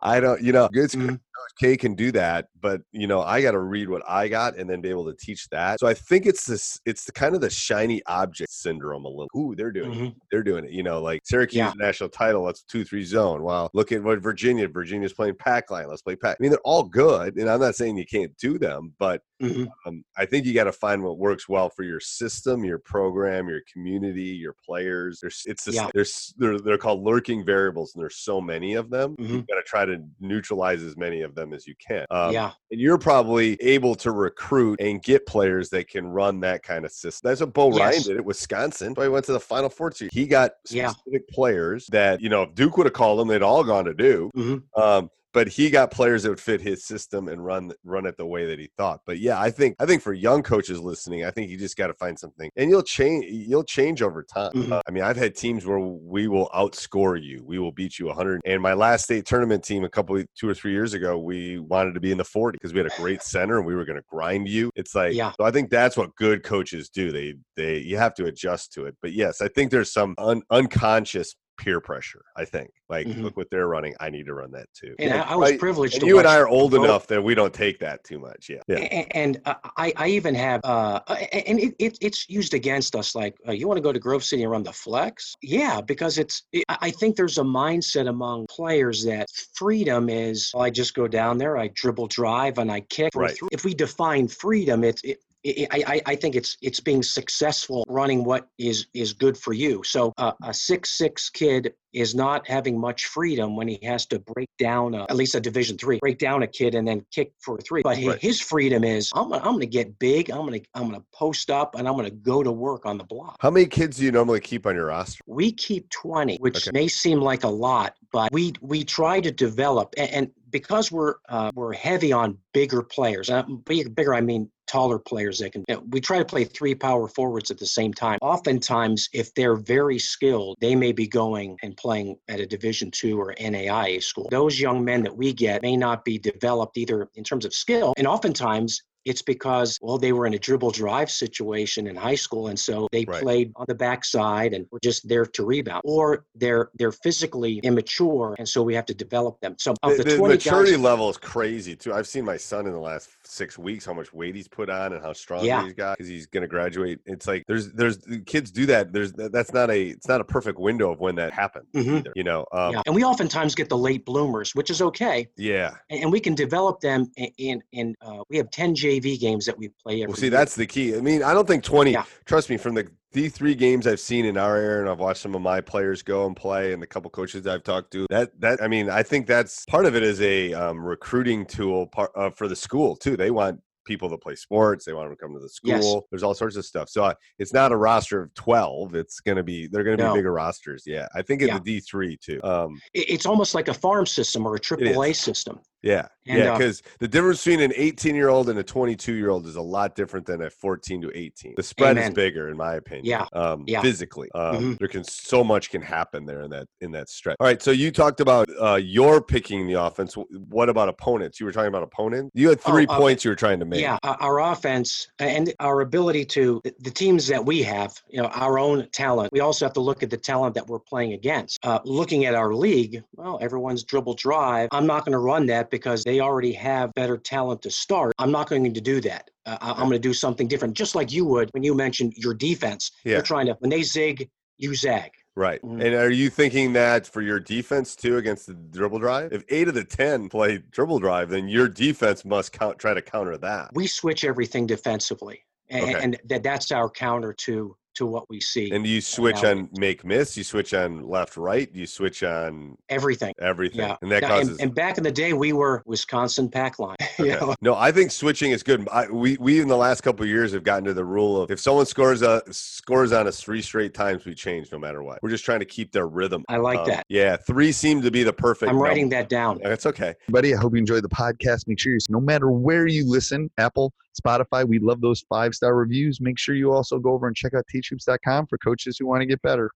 I 0.00 0.18
don't, 0.18 0.42
you 0.42 0.52
know, 0.52 0.68
good 0.72 0.90
Mhm. 0.90 1.20
K 1.58 1.76
can 1.76 1.94
do 1.94 2.10
that, 2.12 2.48
but 2.60 2.80
you 2.92 3.06
know, 3.06 3.20
I 3.22 3.40
got 3.40 3.52
to 3.52 3.60
read 3.60 3.88
what 3.88 4.02
I 4.08 4.28
got 4.28 4.56
and 4.56 4.68
then 4.68 4.80
be 4.80 4.88
able 4.90 5.04
to 5.06 5.14
teach 5.18 5.48
that. 5.50 5.78
So 5.80 5.86
I 5.86 5.94
think 5.94 6.26
it's 6.26 6.44
this, 6.44 6.78
it's 6.86 7.04
the 7.04 7.12
kind 7.12 7.34
of 7.34 7.40
the 7.40 7.50
shiny 7.50 8.02
object 8.06 8.50
syndrome 8.52 9.04
a 9.04 9.08
little. 9.08 9.28
Ooh, 9.36 9.54
they're 9.54 9.70
doing 9.70 9.92
it. 9.92 9.98
Mhm. 9.98 10.14
They're 10.30 10.42
doing 10.42 10.64
it. 10.64 10.70
You 10.72 10.82
know, 10.82 11.00
like 11.00 11.20
Syracuse 11.24 11.56
Yeah. 11.56 11.72
national 11.76 12.08
title, 12.10 12.42
let's 12.42 12.62
two, 12.62 12.84
three 12.84 13.04
zone. 13.04 13.42
Wow. 13.42 13.70
Look 13.74 13.92
at 13.92 14.02
what 14.02 14.20
Virginia, 14.20 14.68
Virginia's 14.68 15.12
playing 15.12 15.36
pack 15.36 15.70
line. 15.70 15.88
Let's 15.88 16.02
play 16.02 16.16
pack. 16.16 16.36
I 16.38 16.42
mean, 16.42 16.50
they're 16.50 16.60
all 16.64 16.84
good. 16.84 17.36
And 17.36 17.48
I'm 17.48 17.60
not 17.60 17.74
saying 17.76 17.96
you 17.96 18.06
can't 18.06 18.36
do 18.38 18.58
them, 18.58 18.94
but 18.98 19.22
Mhm. 19.40 19.68
um, 19.86 20.04
I 20.16 20.26
think 20.26 20.44
you 20.44 20.52
got 20.52 20.64
to 20.64 20.72
find 20.72 21.02
what 21.02 21.18
works 21.18 21.48
well 21.48 21.70
for 21.70 21.82
your 21.82 22.00
system, 22.00 22.64
your 22.64 22.78
program, 22.78 23.48
your 23.48 23.60
community, 23.72 24.22
your 24.22 24.54
players. 24.64 25.20
There's 25.20 25.42
it's 25.46 25.64
just, 25.64 25.76
Yeah. 25.76 25.88
there's 25.94 26.34
they're, 26.36 26.58
they're 26.58 26.78
called 26.78 27.02
lurking 27.02 27.44
variables, 27.44 27.94
and 27.94 28.02
there's 28.02 28.16
so 28.16 28.40
many 28.40 28.74
of 28.74 28.90
them. 28.90 29.16
You 29.18 29.26
Mhm. 29.26 29.48
got 29.48 29.54
to 29.56 29.62
try 29.62 29.84
to 29.86 29.98
neutralize 30.20 30.82
as 30.82 30.96
many 30.96 31.22
of 31.22 31.34
them 31.34 31.52
as 31.54 31.66
you 31.66 31.74
can. 31.86 32.04
Um, 32.10 32.32
yeah, 32.32 32.52
and 32.70 32.80
you're 32.80 32.98
probably 32.98 33.54
able 33.62 33.94
to 33.96 34.10
recruit 34.10 34.80
and 34.80 35.02
get 35.02 35.26
players 35.26 35.70
that 35.70 35.88
can 35.88 36.06
run 36.06 36.40
that 36.40 36.62
kind 36.62 36.84
of 36.84 36.92
system. 36.92 37.28
That's 37.28 37.40
what 37.40 37.54
Bo 37.54 37.70
Ryan 37.70 38.02
did 38.02 38.16
at 38.18 38.24
Wisconsin. 38.24 38.92
But 38.94 39.02
he 39.02 39.08
went 39.08 39.24
to 39.26 39.32
the 39.32 39.40
Final 39.40 39.70
Four. 39.70 39.90
Too. 39.90 40.08
He 40.12 40.26
got 40.26 40.52
Yeah. 40.70 40.88
specific 40.90 41.26
players 41.28 41.86
that 41.92 42.20
you 42.20 42.28
know 42.28 42.42
if 42.42 42.54
Duke 42.54 42.76
would 42.76 42.86
have 42.86 42.92
called 42.92 43.18
them, 43.18 43.28
they'd 43.28 43.42
all 43.42 43.64
gone 43.64 43.86
to 43.86 43.94
Duke. 43.94 44.32
Mhm. 44.34 44.62
Um, 44.76 45.10
but 45.32 45.48
he 45.48 45.70
got 45.70 45.90
players 45.90 46.22
that 46.22 46.28
would 46.30 46.40
fit 46.40 46.60
his 46.60 46.84
system 46.84 47.28
and 47.28 47.44
run 47.44 47.72
run 47.84 48.06
it 48.06 48.16
the 48.16 48.26
way 48.26 48.46
that 48.46 48.58
he 48.58 48.68
thought. 48.76 49.00
But 49.06 49.18
yeah, 49.18 49.40
I 49.40 49.50
think 49.50 49.76
I 49.80 49.86
think 49.86 50.02
for 50.02 50.12
young 50.12 50.42
coaches 50.42 50.80
listening, 50.80 51.24
I 51.24 51.30
think 51.30 51.50
you 51.50 51.56
just 51.56 51.76
got 51.76 51.86
to 51.88 51.94
find 51.94 52.18
something, 52.18 52.50
and 52.56 52.70
you'll 52.70 52.82
change. 52.82 53.26
You'll 53.30 53.64
change 53.64 54.02
over 54.02 54.22
time. 54.22 54.52
Mhm. 54.52 54.72
Uh, 54.72 54.82
I 54.86 54.90
mean, 54.90 55.02
I've 55.04 55.16
had 55.16 55.34
teams 55.34 55.64
where 55.66 55.78
we 55.78 56.28
will 56.28 56.48
outscore 56.54 57.22
you. 57.22 57.42
We 57.44 57.58
will 57.58 57.72
beat 57.72 57.98
you 57.98 58.06
100. 58.08 58.40
And 58.44 58.60
my 58.62 58.74
last 58.74 59.04
state 59.04 59.26
tournament 59.26 59.64
team, 59.64 59.84
a 59.84 59.88
couple, 59.88 60.22
two 60.38 60.48
or 60.48 60.54
three 60.54 60.72
years 60.72 60.94
ago, 60.94 61.18
we 61.18 61.58
wanted 61.58 61.94
to 61.94 62.00
be 62.00 62.10
in 62.12 62.18
the 62.18 62.24
40 62.24 62.56
because 62.56 62.72
we 62.72 62.78
had 62.80 62.86
a 62.86 62.96
great 62.96 63.22
center 63.22 63.58
and 63.58 63.66
we 63.66 63.74
were 63.74 63.84
going 63.84 63.98
to 63.98 64.04
grind 64.10 64.48
you. 64.48 64.70
It's 64.76 64.94
like, 64.94 65.14
Yeah. 65.14 65.32
so 65.38 65.44
I 65.44 65.50
think 65.50 65.70
that's 65.70 65.96
what 65.96 66.14
good 66.16 66.42
coaches 66.42 66.88
do. 66.88 67.12
They 67.12 67.34
they 67.56 67.78
you 67.78 67.96
have 67.98 68.14
to 68.14 68.26
adjust 68.26 68.72
to 68.74 68.86
it. 68.86 68.96
But 69.02 69.12
yes, 69.12 69.40
I 69.40 69.48
think 69.48 69.70
there's 69.70 69.92
some 69.92 70.14
un, 70.18 70.42
unconscious 70.50 71.34
peer 71.60 71.80
pressure. 71.80 72.22
I 72.36 72.44
think 72.46 72.70
like 72.88 73.06
Mhm. 73.06 73.22
look 73.22 73.36
what 73.36 73.48
they're 73.50 73.66
running. 73.68 73.94
I 74.00 74.08
need 74.10 74.26
to 74.26 74.34
run 74.34 74.50
that 74.52 74.66
too. 74.74 74.94
and 74.98 75.10
Yeah, 75.10 75.22
I, 75.28 75.34
I 75.34 75.36
was 75.36 75.52
privileged. 75.52 75.94
And 75.94 76.00
to 76.02 76.06
you 76.06 76.18
and 76.18 76.26
I 76.26 76.36
are 76.38 76.48
old 76.48 76.70
both- 76.72 76.84
enough 76.84 77.06
that 77.08 77.22
we 77.22 77.34
don't 77.34 77.52
take 77.52 77.78
that 77.80 78.02
too 78.04 78.18
much. 78.18 78.48
Yeah. 78.48 78.62
Yeah. 78.66 78.78
A- 78.78 79.08
And 79.16 79.40
uh, 79.44 79.54
I, 79.76 79.92
I 79.96 80.06
even 80.08 80.34
have, 80.34 80.60
uh, 80.64 81.00
and 81.32 81.60
it, 81.60 81.74
it, 81.78 81.98
it's 82.00 82.28
used 82.28 82.54
against 82.54 82.96
us. 82.96 83.14
Like, 83.14 83.34
uh, 83.46 83.52
you 83.52 83.68
want 83.68 83.76
to 83.76 83.82
go 83.82 83.92
to 83.92 83.98
Grove 83.98 84.24
City 84.24 84.42
and 84.42 84.50
run 84.50 84.62
the 84.62 84.72
flex? 84.72 85.34
Yeah, 85.42 85.80
because 85.80 86.16
it's. 86.18 86.44
It, 86.52 86.64
I 86.68 86.76
I 86.88 86.90
think 86.90 87.14
there's 87.16 87.38
a 87.38 87.42
mindset 87.42 88.08
among 88.08 88.46
players 88.50 89.04
that 89.04 89.28
freedom 89.54 90.08
is. 90.08 90.50
Well, 90.54 90.64
I 90.64 90.70
just 90.70 90.94
go 90.94 91.06
down 91.06 91.38
there, 91.38 91.56
I 91.58 91.68
dribble, 91.74 92.08
drive, 92.08 92.58
and 92.58 92.70
I 92.72 92.80
kick. 92.80 93.12
Right. 93.14 93.36
If 93.52 93.64
we 93.64 93.74
define 93.74 94.26
freedom, 94.28 94.82
it's 94.82 95.02
it, 95.04 95.18
I, 95.46 95.66
I, 95.86 96.00
I 96.06 96.16
think 96.16 96.36
it's 96.36 96.56
it's 96.60 96.80
being 96.80 97.02
successful 97.02 97.84
running 97.88 98.24
what 98.24 98.48
is 98.58 98.86
is 98.94 99.12
good 99.12 99.36
for 99.38 99.52
you. 99.52 99.82
So 99.84 100.12
uh, 100.18 100.32
a 100.42 100.52
six 100.52 100.96
six 100.98 101.30
kid 101.30 101.72
is 101.92 102.14
not 102.14 102.46
having 102.46 102.78
much 102.78 103.06
freedom 103.06 103.56
when 103.56 103.66
he 103.66 103.78
has 103.82 104.06
to 104.06 104.18
break 104.20 104.48
down 104.58 104.94
a, 104.94 105.02
at 105.04 105.16
least 105.16 105.34
a 105.34 105.40
division 105.40 105.76
three 105.76 105.98
break 105.98 106.18
down 106.18 106.42
a 106.42 106.46
kid 106.46 106.74
and 106.76 106.86
then 106.86 107.04
kick 107.12 107.32
for 107.40 107.56
a 107.56 107.60
three 107.62 107.82
but 107.82 107.96
Right. 107.96 108.16
his 108.20 108.40
freedom 108.40 108.84
is 108.84 109.10
i'm, 109.12 109.32
I'm 109.32 109.42
going 109.42 109.60
to 109.60 109.66
get 109.66 109.98
big 109.98 110.30
i'm 110.30 110.46
going 110.46 110.60
to 110.60 110.66
i'm 110.74 110.92
to 110.92 111.02
post 111.12 111.50
up 111.50 111.74
and 111.74 111.88
i'm 111.88 111.94
going 111.94 112.04
to 112.04 112.10
go 112.12 112.44
to 112.44 112.52
work 112.52 112.86
on 112.86 112.96
the 112.96 113.02
block 113.02 113.38
How 113.40 113.50
many 113.50 113.66
kids 113.66 113.96
do 113.96 114.04
you 114.04 114.12
normally 114.12 114.38
keep 114.38 114.66
on 114.66 114.76
your 114.76 114.86
roster? 114.86 115.20
we 115.26 115.50
keep 115.50 115.90
20 115.90 116.36
which 116.36 116.68
Okay. 116.68 116.70
may 116.72 116.86
seem 116.86 117.20
like 117.20 117.42
a 117.42 117.48
lot 117.48 117.96
but 118.12 118.32
we 118.32 118.52
we 118.60 118.84
try 118.84 119.20
to 119.20 119.32
develop 119.32 119.92
and, 119.98 120.10
and 120.10 120.30
because 120.50 120.90
we're 120.90 121.14
uh, 121.28 121.50
we're 121.54 121.72
heavy 121.72 122.12
on 122.12 122.36
bigger 122.52 122.82
players 122.82 123.30
uh, 123.30 123.42
big, 123.64 123.94
bigger 123.94 124.14
i 124.14 124.20
mean 124.20 124.50
taller 124.70 125.00
players 125.00 125.40
that 125.40 125.50
can 125.50 125.64
we 125.88 126.00
try 126.00 126.18
to 126.18 126.24
play 126.24 126.44
three 126.44 126.76
power 126.76 127.08
forwards 127.08 127.50
at 127.50 127.58
the 127.58 127.66
same 127.66 127.92
time. 127.92 128.18
Oftentimes 128.22 129.08
if 129.12 129.34
they're 129.34 129.56
very 129.56 129.98
skilled 129.98 130.56
they 130.60 130.76
may 130.76 130.92
be 130.92 131.08
going 131.08 131.58
and 131.64 131.76
playing 131.76 132.16
at 132.28 132.38
a 132.38 132.46
division 132.46 132.88
two 132.92 133.20
or 133.20 133.34
naia 133.40 134.00
school. 134.00 134.28
Those 134.30 134.60
young 134.60 134.84
men 134.84 135.02
that 135.02 135.16
we 135.16 135.32
get 135.32 135.62
may 135.62 135.76
not 135.76 136.04
be 136.04 136.18
developed 136.18 136.78
either 136.78 137.08
in 137.16 137.24
terms 137.24 137.44
of 137.44 137.52
skill 137.52 137.94
and 137.96 138.06
oftentimes 138.06 138.82
it's 139.04 139.22
because 139.22 139.78
well 139.80 139.98
they 139.98 140.12
were 140.12 140.26
in 140.26 140.34
a 140.34 140.38
dribble 140.38 140.70
drive 140.70 141.10
situation 141.10 141.86
in 141.86 141.96
high 141.96 142.14
school 142.14 142.48
and 142.48 142.58
so 142.58 142.86
they 142.92 143.04
Right. 143.08 143.22
played 143.22 143.52
on 143.56 143.64
the 143.66 143.74
backside 143.74 144.52
and 144.52 144.66
were 144.70 144.78
just 144.82 145.08
there 145.08 145.24
to 145.26 145.44
rebound 145.44 145.82
or 145.84 146.24
they're 146.34 146.70
they're 146.74 146.92
physically 146.92 147.58
immature 147.62 148.34
and 148.38 148.48
so 148.48 148.62
we 148.62 148.74
have 148.74 148.86
to 148.86 148.94
develop 148.94 149.40
them 149.40 149.56
so 149.58 149.74
of 149.82 149.96
The, 149.96 150.02
the, 150.04 150.10
the 150.10 150.16
20 150.18 150.34
maturity 150.34 150.70
guys 150.72 150.80
level 150.80 151.08
is 151.10 151.16
crazy 151.16 151.74
too. 151.76 151.92
I've 151.92 152.06
seen 152.06 152.24
my 152.24 152.36
son 152.36 152.66
in 152.66 152.72
the 152.72 152.78
last 152.78 153.08
six 153.24 153.58
weeks 153.58 153.84
how 153.84 153.94
much 153.94 154.12
weight 154.12 154.34
he's 154.34 154.48
put 154.48 154.68
on 154.68 154.92
and 154.92 155.02
how 155.02 155.12
strong 155.12 155.44
Yeah. 155.44 155.64
he's 155.64 155.72
got 155.72 155.96
because 155.96 156.08
he's 156.08 156.26
going 156.26 156.42
to 156.42 156.48
graduate. 156.48 157.00
It's 157.06 157.26
like 157.26 157.44
there's 157.48 157.72
there's 157.72 157.98
kids 158.26 158.50
do 158.50 158.66
that. 158.66 158.92
There's 158.92 159.12
that's 159.12 159.52
not 159.52 159.70
a 159.70 159.88
it's 159.88 160.08
not 160.08 160.20
a 160.20 160.24
perfect 160.24 160.58
window 160.58 160.90
of 160.92 161.00
when 161.00 161.14
that 161.16 161.32
happened. 161.32 161.66
Mhm. 161.74 161.98
Either, 162.00 162.12
you 162.14 162.24
know. 162.24 162.44
Um, 162.52 162.74
yeah. 162.74 162.82
and 162.86 162.94
we 162.94 163.04
oftentimes 163.04 163.54
get 163.54 163.68
the 163.68 163.78
late 163.78 164.04
bloomers 164.04 164.54
which 164.54 164.70
is 164.70 164.82
okay 164.82 165.28
yeah. 165.36 165.74
and, 165.90 166.02
and 166.04 166.12
we 166.12 166.20
can 166.20 166.34
develop 166.34 166.80
them 166.80 167.10
in 167.38 167.62
in, 167.72 167.94
uh, 168.02 168.22
we 168.28 168.36
have 168.36 168.50
10 168.50 168.74
jv 168.90 169.20
games 169.20 169.46
that 169.46 169.56
we 169.56 169.68
play 169.82 170.04
Well, 170.06 170.16
see, 170.16 170.26
year. 170.26 170.30
that's 170.30 170.54
the 170.54 170.66
key. 170.66 170.96
I 170.96 171.00
mean, 171.00 171.22
I 171.22 171.32
don't 171.34 171.46
think 171.46 171.62
20, 171.64 171.92
Yeah. 171.92 172.04
trust 172.24 172.50
me, 172.50 172.56
from 172.56 172.74
the 172.74 172.88
D3 173.14 173.56
games 173.58 173.86
I've 173.86 174.00
seen 174.00 174.24
in 174.24 174.36
our 174.36 174.56
area 174.56 174.80
and 174.80 174.88
I've 174.88 175.00
watched 175.00 175.20
some 175.20 175.34
of 175.34 175.42
my 175.42 175.60
players 175.60 176.02
go 176.02 176.26
and 176.26 176.36
play 176.36 176.72
and 176.72 176.80
the 176.80 176.86
couple 176.86 177.10
coaches 177.10 177.46
I've 177.46 177.64
talked 177.64 177.90
to, 177.92 178.06
that, 178.10 178.30
that, 178.40 178.62
I 178.62 178.68
mean, 178.68 178.88
I 178.88 179.02
think 179.02 179.26
that's 179.26 179.64
part 179.66 179.86
of 179.86 179.96
it 179.96 180.02
is 180.02 180.20
a 180.20 180.52
um, 180.54 180.78
recruiting 180.78 181.44
tool 181.46 181.86
part, 181.88 182.12
uh, 182.16 182.30
for 182.30 182.46
the 182.48 182.54
school 182.56 182.94
too. 182.96 183.16
They 183.16 183.30
want 183.32 183.60
people 183.86 184.08
to 184.10 184.16
play 184.18 184.36
sports. 184.36 184.84
They 184.84 184.92
want 184.92 185.08
them 185.08 185.16
to 185.16 185.20
come 185.20 185.32
to 185.34 185.40
the 185.40 185.48
school. 185.48 185.70
Yes. 185.72 185.94
There's 186.10 186.22
all 186.22 186.34
sorts 186.34 186.54
of 186.54 186.64
stuff. 186.64 186.88
So 186.88 187.02
uh, 187.02 187.14
it's 187.40 187.52
not 187.52 187.72
a 187.72 187.76
roster 187.76 188.22
of 188.22 188.34
12. 188.34 188.94
It's 188.94 189.18
going 189.18 189.36
to 189.36 189.42
be, 189.42 189.66
they're 189.66 189.82
going 189.82 189.98
to 189.98 190.08
be 190.12 190.18
bigger 190.18 190.32
rosters. 190.32 190.84
Yeah. 190.86 191.08
I 191.14 191.22
think 191.22 191.42
in 191.42 191.48
Yeah. 191.48 191.58
the 191.58 191.80
D3 191.80 192.20
too. 192.20 192.40
Um, 192.44 192.78
it's 192.94 193.26
almost 193.26 193.54
like 193.54 193.66
a 193.68 193.74
farm 193.74 194.06
system 194.06 194.46
or 194.46 194.54
a 194.54 194.60
triple 194.60 195.02
a 195.02 195.12
system 195.12 195.58
yeah. 195.82 196.08
And, 196.26 196.38
yeah. 196.38 196.52
uh, 196.52 196.58
Because 196.58 196.82
the 197.00 197.08
difference 197.08 197.42
between 197.42 197.60
an 197.60 197.72
18 197.74 198.14
year 198.14 198.28
old 198.28 198.48
and 198.50 198.58
a 198.58 198.62
22 198.62 199.14
year 199.14 199.30
old 199.30 199.46
is 199.46 199.56
a 199.56 199.60
lot 199.62 199.96
different 199.96 200.26
than 200.26 200.42
a 200.42 200.50
14 200.50 201.02
to 201.02 201.10
18. 201.16 201.54
The 201.56 201.62
spread 201.62 201.96
is 201.98 202.10
bigger, 202.10 202.48
in 202.50 202.56
my 202.56 202.74
opinion. 202.74 203.06
Yeah. 203.06 203.26
Um, 203.32 203.64
Yeah. 203.66 203.80
Physically, 203.82 204.30
um, 204.34 204.56
Mhm. 204.56 204.78
there 204.78 204.86
can 204.88 205.02
so 205.02 205.42
much 205.42 205.70
can 205.70 205.82
happen 205.82 206.26
there 206.26 206.42
in 206.42 206.50
that 206.50 206.68
in 206.80 206.92
that 206.92 207.08
stretch. 207.08 207.36
All 207.40 207.46
right. 207.46 207.60
So 207.62 207.70
you 207.70 207.90
talked 207.90 208.20
about 208.20 208.48
uh, 208.60 208.74
your 208.76 209.20
picking 209.22 209.66
the 209.66 209.82
offense. 209.82 210.14
What 210.48 210.68
about 210.68 210.88
opponents? 210.88 211.40
You 211.40 211.46
were 211.46 211.52
talking 211.52 211.68
about 211.68 211.82
opponents. 211.82 212.30
You 212.34 212.50
had 212.50 212.60
Oh, 212.66 212.70
three 212.70 212.86
uh, 212.86 212.96
points 212.96 213.24
you 213.24 213.30
were 213.30 213.34
trying 213.36 213.58
to 213.60 213.64
make. 213.64 213.80
Yeah, 213.80 213.98
our- 214.04 214.40
offense 214.40 215.08
and 215.18 215.52
our 215.60 215.80
ability 215.80 216.24
to 216.26 216.60
the- 216.64 216.74
the 216.80 216.90
teams 216.90 217.26
that 217.28 217.44
we 217.44 217.62
have, 217.62 217.92
you 218.08 218.22
know, 218.22 218.28
our 218.28 218.58
own 218.58 218.88
talent. 218.92 219.32
We 219.32 219.40
also 219.40 219.64
have 219.64 219.72
to 219.74 219.80
look 219.80 220.02
at 220.02 220.10
the 220.10 220.16
talent 220.16 220.54
that 220.54 220.66
we're 220.68 220.78
playing 220.78 221.12
against. 221.14 221.58
Uh, 221.64 221.78
looking 221.84 222.24
at 222.26 222.34
our 222.34 222.54
league, 222.54 223.02
well, 223.16 223.38
everyone's 223.40 223.82
dribble 223.84 224.14
drive. 224.14 224.68
I'm 224.72 224.86
not 224.86 225.04
going 225.04 225.12
to 225.12 225.18
run 225.18 225.46
that 225.46 225.69
because 225.70 226.04
they 226.04 226.20
already 226.20 226.52
have 226.52 226.92
better 226.94 227.16
talent 227.16 227.62
to 227.62 227.70
start. 227.70 228.12
I'm 228.18 228.30
not 228.32 228.48
going 228.48 228.72
to 228.72 228.80
do 228.80 229.00
that. 229.02 229.30
Uh, 229.46 229.56
I- 229.60 229.70
I'm 229.72 229.78
going 229.88 229.92
to 229.92 229.98
do 229.98 230.12
something 230.14 230.48
different, 230.48 230.74
just 230.74 230.94
like 230.94 231.12
you 231.12 231.24
would 231.26 231.50
when 231.52 231.62
you 231.62 231.74
mentioned 231.74 232.14
your 232.16 232.34
defense. 232.34 232.90
Yeah. 233.04 233.14
You're 233.14 233.22
trying 233.22 233.46
to 233.46 233.54
when 233.60 233.70
they 233.70 233.82
zig, 233.82 234.28
you 234.58 234.74
zag. 234.74 235.10
Right. 235.36 235.62
Mhm. 235.62 235.82
And 235.84 235.94
are 235.94 236.10
you 236.10 236.28
thinking 236.28 236.72
that 236.74 237.06
for 237.06 237.22
your 237.22 237.40
defense 237.40 237.94
too 237.96 238.18
against 238.18 238.46
the 238.46 238.54
dribble 238.54 238.98
drive? 238.98 239.32
If 239.32 239.44
eight 239.48 239.68
of 239.68 239.74
the 239.74 239.84
10 239.84 240.28
play 240.28 240.58
dribble 240.58 240.98
drive, 240.98 241.30
then 241.30 241.48
your 241.48 241.68
defense 241.68 242.24
must 242.24 242.52
count, 242.52 242.78
try 242.78 242.92
to 242.94 243.00
counter 243.00 243.38
that. 243.38 243.70
We 243.72 243.86
switch 243.86 244.24
everything 244.24 244.66
defensively, 244.66 245.44
and, 245.70 245.84
Okay. 245.84 246.02
and 246.04 246.18
that 246.28 246.42
that's 246.42 246.72
our 246.72 246.90
counter 246.90 247.32
to 247.32 247.76
to 247.94 248.06
what 248.06 248.28
we 248.30 248.40
see. 248.40 248.70
And 248.70 248.86
you 248.86 249.00
switch 249.00 249.44
on 249.44 249.68
make 249.76 250.04
miss? 250.04 250.36
You 250.36 250.44
switch 250.44 250.74
on 250.74 251.08
left 251.08 251.36
right? 251.36 251.68
You 251.74 251.86
switch 251.86 252.22
on 252.22 252.76
everything. 252.88 253.34
everything? 253.40 253.80
Yeah. 253.80 253.96
And 254.02 254.10
that 254.10 254.22
causes. 254.22 254.50
and, 254.50 254.60
and 254.60 254.74
back 254.74 254.98
in 254.98 255.04
the 255.04 255.12
day, 255.12 255.32
we 255.32 255.52
were 255.52 255.82
Wisconsin 255.86 256.48
pack 256.48 256.78
line. 256.78 256.96
you 257.18 257.28
know? 257.28 257.54
No, 257.60 257.74
I 257.74 257.92
think 257.92 258.10
switching 258.10 258.52
is 258.52 258.62
good. 258.62 258.88
I, 258.90 259.08
we 259.08 259.36
we 259.38 259.60
in 259.60 259.68
the 259.68 259.76
last 259.76 260.02
couple 260.02 260.22
of 260.22 260.28
years 260.28 260.52
have 260.52 260.64
gotten 260.64 260.84
to 260.84 260.94
the 260.94 261.04
rule 261.04 261.42
of 261.42 261.50
if 261.50 261.60
someone 261.60 261.86
scores 261.86 262.22
a 262.22 262.42
scores 262.50 263.12
on 263.12 263.26
us 263.26 263.40
three 263.40 263.62
straight 263.62 263.94
times, 263.94 264.24
we 264.24 264.34
change 264.34 264.70
no 264.72 264.78
matter 264.78 265.02
what. 265.02 265.22
We're 265.22 265.30
just 265.30 265.44
trying 265.44 265.60
to 265.60 265.66
keep 265.66 265.92
their 265.92 266.06
rhythm. 266.06 266.44
I 266.48 266.56
like 266.56 266.80
Um, 266.80 266.86
that. 266.88 267.06
Yeah, 267.08 267.36
three 267.36 267.72
seemed 267.72 268.02
to 268.04 268.10
be 268.10 268.22
the 268.22 268.32
perfect. 268.32 268.70
I'm 268.70 268.78
writing 268.78 269.08
that 269.10 269.28
down. 269.28 269.58
That's 269.62 269.86
okay. 269.86 270.14
Buddy, 270.28 270.54
I 270.54 270.58
hope 270.58 270.72
you 270.72 270.78
enjoyed 270.78 271.04
the 271.04 271.08
podcast. 271.08 271.66
Make 271.66 271.78
sure 271.78 271.92
you, 271.92 271.98
no 272.08 272.20
matter 272.20 272.50
where 272.50 272.86
you 272.86 273.08
listen, 273.08 273.50
Apple, 273.58 273.92
Spotify, 274.20 274.66
we 274.66 274.78
love 274.78 275.00
those 275.00 275.22
five 275.28 275.54
star 275.54 275.74
reviews. 275.74 276.20
Make 276.20 276.38
sure 276.38 276.54
you 276.54 276.72
also 276.72 276.98
go 276.98 277.12
over 277.12 277.26
and 277.26 277.36
check 277.36 277.54
out 277.54 277.64
teachhoops.com 277.74 278.46
for 278.46 278.58
coaches 278.58 278.96
who 278.98 279.06
want 279.06 279.22
to 279.22 279.26
get 279.26 279.40
better. 279.42 279.70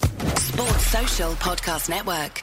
Sports 0.00 0.86
Social 0.86 1.32
Podcast 1.32 1.88
Network. 1.88 2.42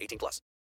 18 0.01 0.17
plus. 0.17 0.41